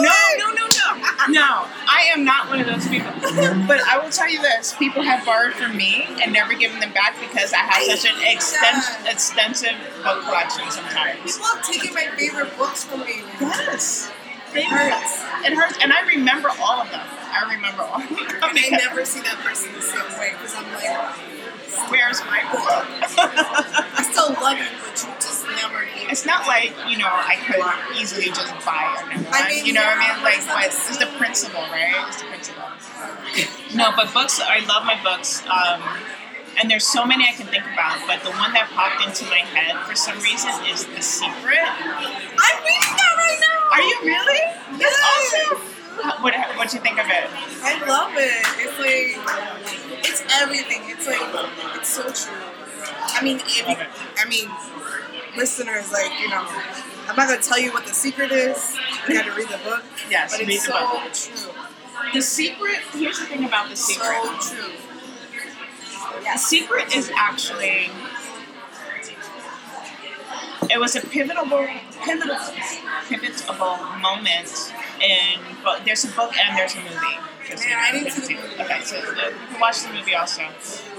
[0.00, 1.68] No, no, no, no, no.
[1.86, 3.12] I am not one of those people.
[3.66, 6.92] But I will tell you this: people have borrowed from me and never given them
[6.92, 10.64] back because I have I such an extensive, extensive book collection.
[10.70, 11.36] Sometimes.
[11.36, 13.22] people have taken my favorite books from me.
[13.40, 14.10] Yes.
[14.54, 15.20] It hurts.
[15.44, 17.04] It hurts, and I remember all of them.
[17.04, 18.18] I remember all of them.
[18.18, 21.16] And I because- never see that person the same way because I'm like,
[21.90, 22.86] Where's my book?
[23.20, 25.35] I still love you, but you just.
[26.10, 27.62] It's not like you know I could
[28.00, 29.34] easily just buy another one.
[29.34, 30.22] I mean, you know what I mean?
[30.24, 31.94] Like, it's but the it's the principle, right?
[32.08, 33.76] It's the principle.
[33.76, 34.40] No, but books.
[34.40, 35.42] I love my books.
[35.46, 35.82] Um,
[36.58, 39.44] and there's so many I can think about, but the one that popped into my
[39.44, 41.60] head for some reason is The Secret.
[41.60, 43.76] I'm reading that right now.
[43.76, 44.40] Are you really?
[44.80, 45.34] That's Yes.
[45.52, 45.58] awesome.
[46.02, 47.28] How- What what you think of it?
[47.62, 48.40] I love it.
[48.64, 49.20] It's like
[50.08, 50.82] it's everything.
[50.88, 51.20] It's like
[51.76, 52.36] it's so true.
[53.16, 53.88] I mean, if you, Love it.
[54.16, 54.48] I mean,
[55.36, 56.44] listeners, like you know,
[57.08, 58.76] I'm not gonna tell you what the secret is.
[59.08, 59.84] You got to read the book.
[60.10, 61.12] Yes, but it's the so book.
[61.12, 61.62] true.
[62.12, 62.78] The Secret.
[62.92, 64.20] Here's the thing about The Secret.
[64.40, 64.72] So true.
[66.22, 67.90] The Secret is actually.
[70.68, 72.38] It was a pivotal, pivotal,
[73.08, 74.72] pivotal moment
[75.64, 77.18] But there's a book and there's a movie.
[77.48, 78.04] Just so Yeah, I you know.
[78.04, 78.62] need to see the movie.
[78.62, 79.14] Okay, so uh, you
[79.50, 80.42] can watch the movie also.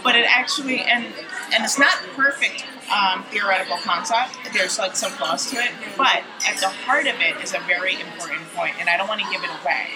[0.03, 1.05] But it actually and
[1.53, 4.37] and it's not perfect um, theoretical concept.
[4.53, 7.99] There's like some flaws to it, but at the heart of it is a very
[7.99, 9.87] important point, and I don't want to give it away.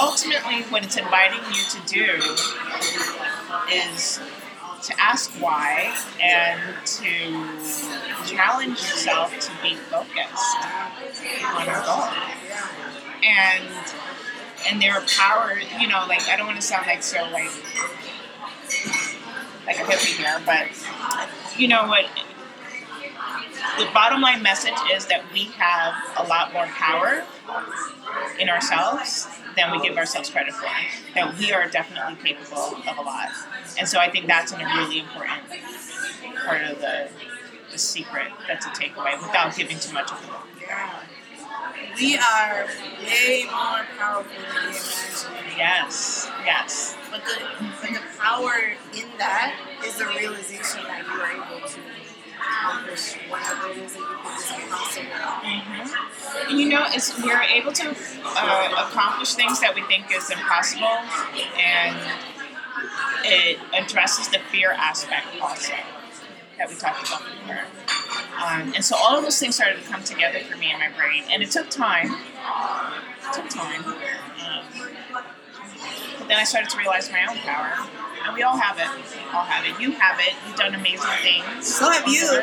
[0.00, 2.34] Ultimately, what it's inviting you to do
[3.70, 4.20] is
[4.82, 10.56] to ask why and to challenge yourself to be focused
[11.54, 12.08] on your goal.
[13.24, 13.68] And
[14.68, 17.50] and there are power, you know, like I don't want to sound like so like
[19.66, 20.66] like a hippie here, but
[21.58, 22.06] you know what
[23.78, 27.24] the bottom line message is that we have a lot more power
[28.38, 30.66] in ourselves than we give ourselves credit for.
[31.14, 33.30] That we are definitely capable of a lot.
[33.78, 35.42] And so I think that's a really important
[36.44, 37.08] part of the,
[37.70, 40.62] the secret that's a takeaway without giving too much of it.
[40.62, 41.02] Yeah.
[41.96, 42.66] We are
[43.04, 45.56] way more powerful than we imagine.
[45.56, 46.96] Yes, yes.
[47.10, 47.44] But the,
[47.80, 49.54] but the power in that
[49.84, 51.80] is the realization that you are able to
[52.52, 55.06] accomplish whatever it is that you think is impossible.
[55.42, 60.30] hmm And you know, it's we're able to uh, accomplish things that we think is
[60.30, 60.96] impossible,
[61.58, 61.96] and
[63.24, 65.74] it addresses the fear aspect also
[66.58, 67.64] that we talked about before.
[68.42, 70.90] Um, and so all of those things started to come together for me in my
[70.96, 72.12] brain, and it took time.
[72.12, 73.84] It took time.
[73.84, 74.64] Um,
[76.18, 77.72] but then I started to realize my own power,
[78.24, 78.88] and we all have it.
[79.14, 79.80] We all have it.
[79.80, 80.34] You have it.
[80.46, 81.66] You've done amazing things.
[81.66, 82.42] So have you.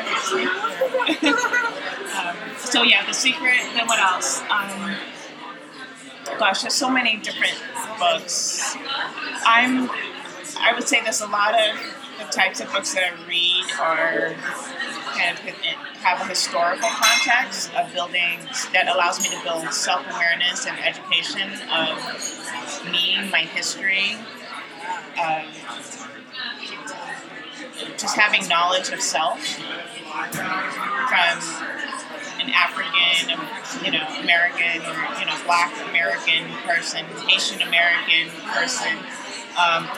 [2.18, 3.58] um, so yeah, the secret.
[3.74, 4.40] Then what else?
[4.50, 4.96] Um,
[6.38, 7.54] gosh, there's so many different
[7.98, 8.76] books.
[9.46, 9.90] I'm.
[10.62, 11.78] I would say there's a lot of
[12.18, 14.34] the types of books that I read are
[15.16, 15.54] kind of
[16.02, 18.40] have a historical context of building
[18.72, 24.16] that allows me to build self-awareness and education of me, my history,
[25.20, 25.46] um,
[27.96, 30.46] just having knowledge of self from
[32.40, 33.38] an African,
[33.84, 38.96] you know, American, or, you know, Black American person, Asian American person,
[39.58, 39.88] um,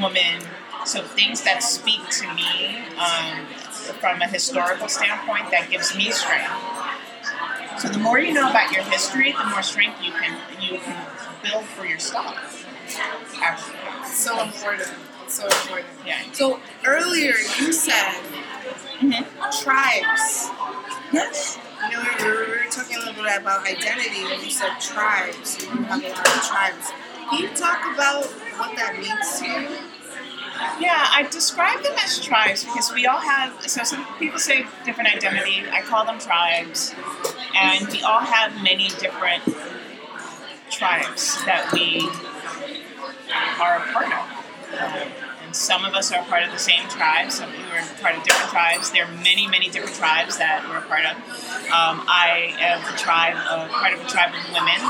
[0.00, 0.42] woman.
[0.84, 3.46] So things that speak to me um,
[4.00, 6.50] from a historical standpoint that gives me strength.
[7.80, 11.06] So the more you know about your history, the more strength you can you can
[11.42, 12.63] build for yourself.
[13.40, 14.88] Actually, so important.
[15.28, 15.86] So important.
[16.06, 16.20] yeah.
[16.32, 18.14] So earlier you said
[19.62, 20.50] tribes.
[21.12, 21.58] Yes.
[21.84, 24.78] You know, we were, we were talking a little bit about identity when you said
[24.80, 25.62] tribes.
[25.62, 26.92] You have a lot of tribes.
[27.30, 28.24] Can you talk about
[28.58, 29.90] what that means to you?
[30.80, 33.60] Yeah, I describe them as tribes because we all have.
[33.68, 35.64] So some people say different identity.
[35.70, 36.94] I call them tribes,
[37.56, 39.42] and we all have many different
[40.70, 42.08] tribes that we
[43.60, 44.44] are a part of.
[44.80, 45.12] Um,
[45.44, 47.30] and some of us are part of the same tribe.
[47.30, 48.90] Some of you are part of different tribes.
[48.90, 51.16] There are many, many different tribes that we're a part of.
[51.70, 54.80] Um, I am a tribe, of, part of a tribe of women.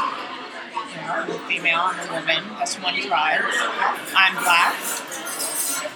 [0.94, 2.44] You know, I'm a female, I'm a woman.
[2.58, 3.42] That's one tribe.
[4.14, 4.74] I'm black.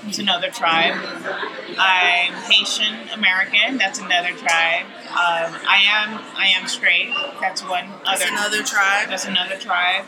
[0.07, 0.94] It's another tribe.
[1.78, 3.76] I'm Haitian American.
[3.76, 4.86] That's another tribe.
[5.11, 7.12] Um, I am I am straight.
[7.40, 8.18] That's one other.
[8.18, 9.09] That's another tribe.
[9.09, 10.05] That's another tribe.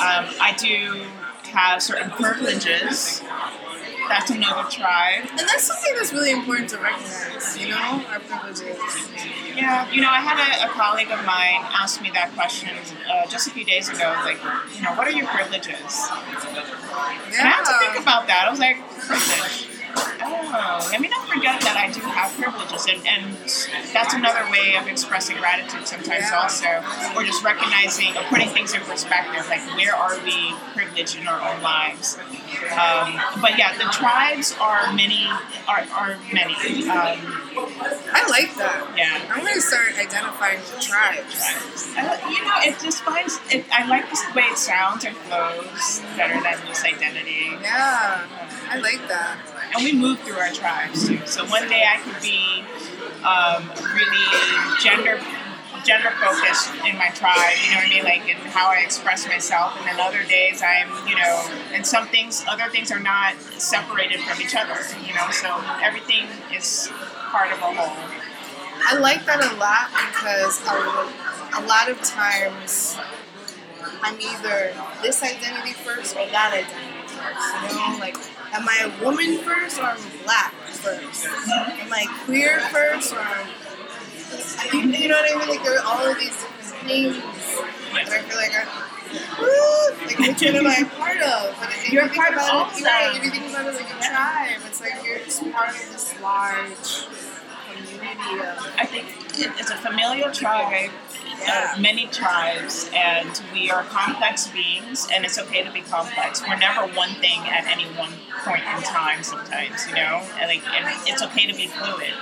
[0.00, 1.06] Um, I do
[1.54, 3.22] have certain privileges.
[4.08, 5.26] That's another tribe.
[5.30, 8.78] And that's something that's really important to recognize, you know, our privileges.
[9.56, 12.70] Yeah, you know, I had a, a colleague of mine ask me that question
[13.10, 14.12] uh, just a few days ago.
[14.24, 14.38] Like,
[14.76, 15.70] you know, what are your privileges?
[15.70, 17.38] Yeah.
[17.38, 18.44] And I had to think about that.
[18.46, 19.73] I was like, privilege.
[19.96, 23.36] Oh, let me not forget that I do have privileges, and, and
[23.92, 26.38] that's another way of expressing gratitude sometimes, Yeah.
[26.40, 26.70] also,
[27.16, 31.40] or just recognizing or putting things in perspective, like where are we privileged in our
[31.42, 32.18] own lives.
[32.70, 35.26] Um, but yeah, the tribes are many,
[35.66, 36.54] are, are many.
[36.88, 37.18] Um,
[38.14, 38.94] I like that.
[38.96, 39.20] yeah.
[39.30, 41.34] I'm gonna start identifying with tribes.
[41.96, 43.38] I, you know, it just finds.
[43.50, 47.50] It, I like the way it sounds and flows better than just identity.
[47.60, 48.26] Yeah,
[48.70, 49.38] I like that.
[49.74, 51.20] And we move through our tribes too.
[51.26, 52.64] So one day I could be
[53.24, 55.20] um, really gender
[55.84, 59.28] gender focused in my tribe, you know what I mean, like in how I express
[59.28, 59.76] myself.
[59.78, 64.20] And then other days I'm, you know, and some things, other things are not separated
[64.20, 65.30] from each other, you know.
[65.30, 66.88] So everything is
[67.30, 68.20] part of a whole.
[68.86, 72.96] I like that a lot because a, a lot of times
[74.02, 77.72] I'm either this identity first or that identity first.
[77.72, 78.16] You know, like
[78.54, 81.26] am I a woman first or am I'm black first?
[81.26, 83.46] Am I queer first or I'm
[84.72, 85.48] you, you know what I mean?
[85.48, 87.16] Like there are all of these different things
[87.92, 88.64] that I feel like I,
[90.06, 91.56] like which one am I a part of?
[91.60, 93.66] But if you You're think part of all it, of right, if you think about
[93.66, 97.06] it like a tribe, it's like you're just part of this large
[97.66, 100.90] community of I think it's a familial tribe.
[101.44, 106.42] Of many tribes, and we are complex beings, and it's okay to be complex.
[106.46, 108.12] We're never one thing at any one
[108.44, 109.22] point in time.
[109.22, 112.12] Sometimes, you know, and like, and it's okay to be fluid.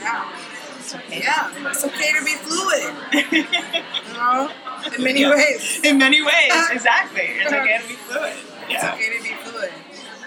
[0.00, 0.32] yeah.
[0.78, 1.20] It's okay.
[1.20, 2.94] Yeah, it's okay to be fluid,
[3.34, 4.50] you know,
[4.96, 5.30] in many Yeah.
[5.30, 5.80] ways.
[5.84, 7.22] In many ways, exactly.
[7.22, 8.32] It's okay to be fluid.
[8.68, 8.94] It's Yeah.
[8.94, 9.72] okay to be fluid.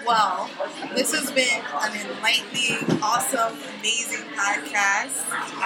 [0.06, 0.50] Well,
[0.95, 5.26] this has been an enlightening, awesome, amazing podcast.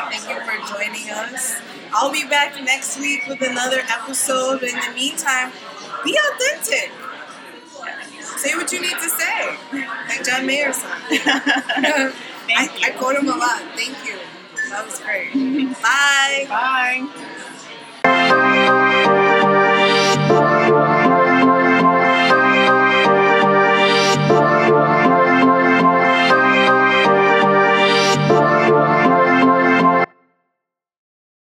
[0.10, 1.62] Thank you for joining us.
[1.94, 4.64] I'll be back next week with another episode.
[4.64, 5.52] In the meantime,
[6.04, 6.92] be authentic.
[8.38, 9.58] Say what you need to say,
[10.10, 10.90] like John Mayer said.
[12.56, 12.70] I.
[12.84, 13.62] I quote him a lot.
[13.76, 14.18] Thank you.
[14.70, 15.34] That was great.
[15.82, 16.46] Bye.
[18.04, 18.50] Bye.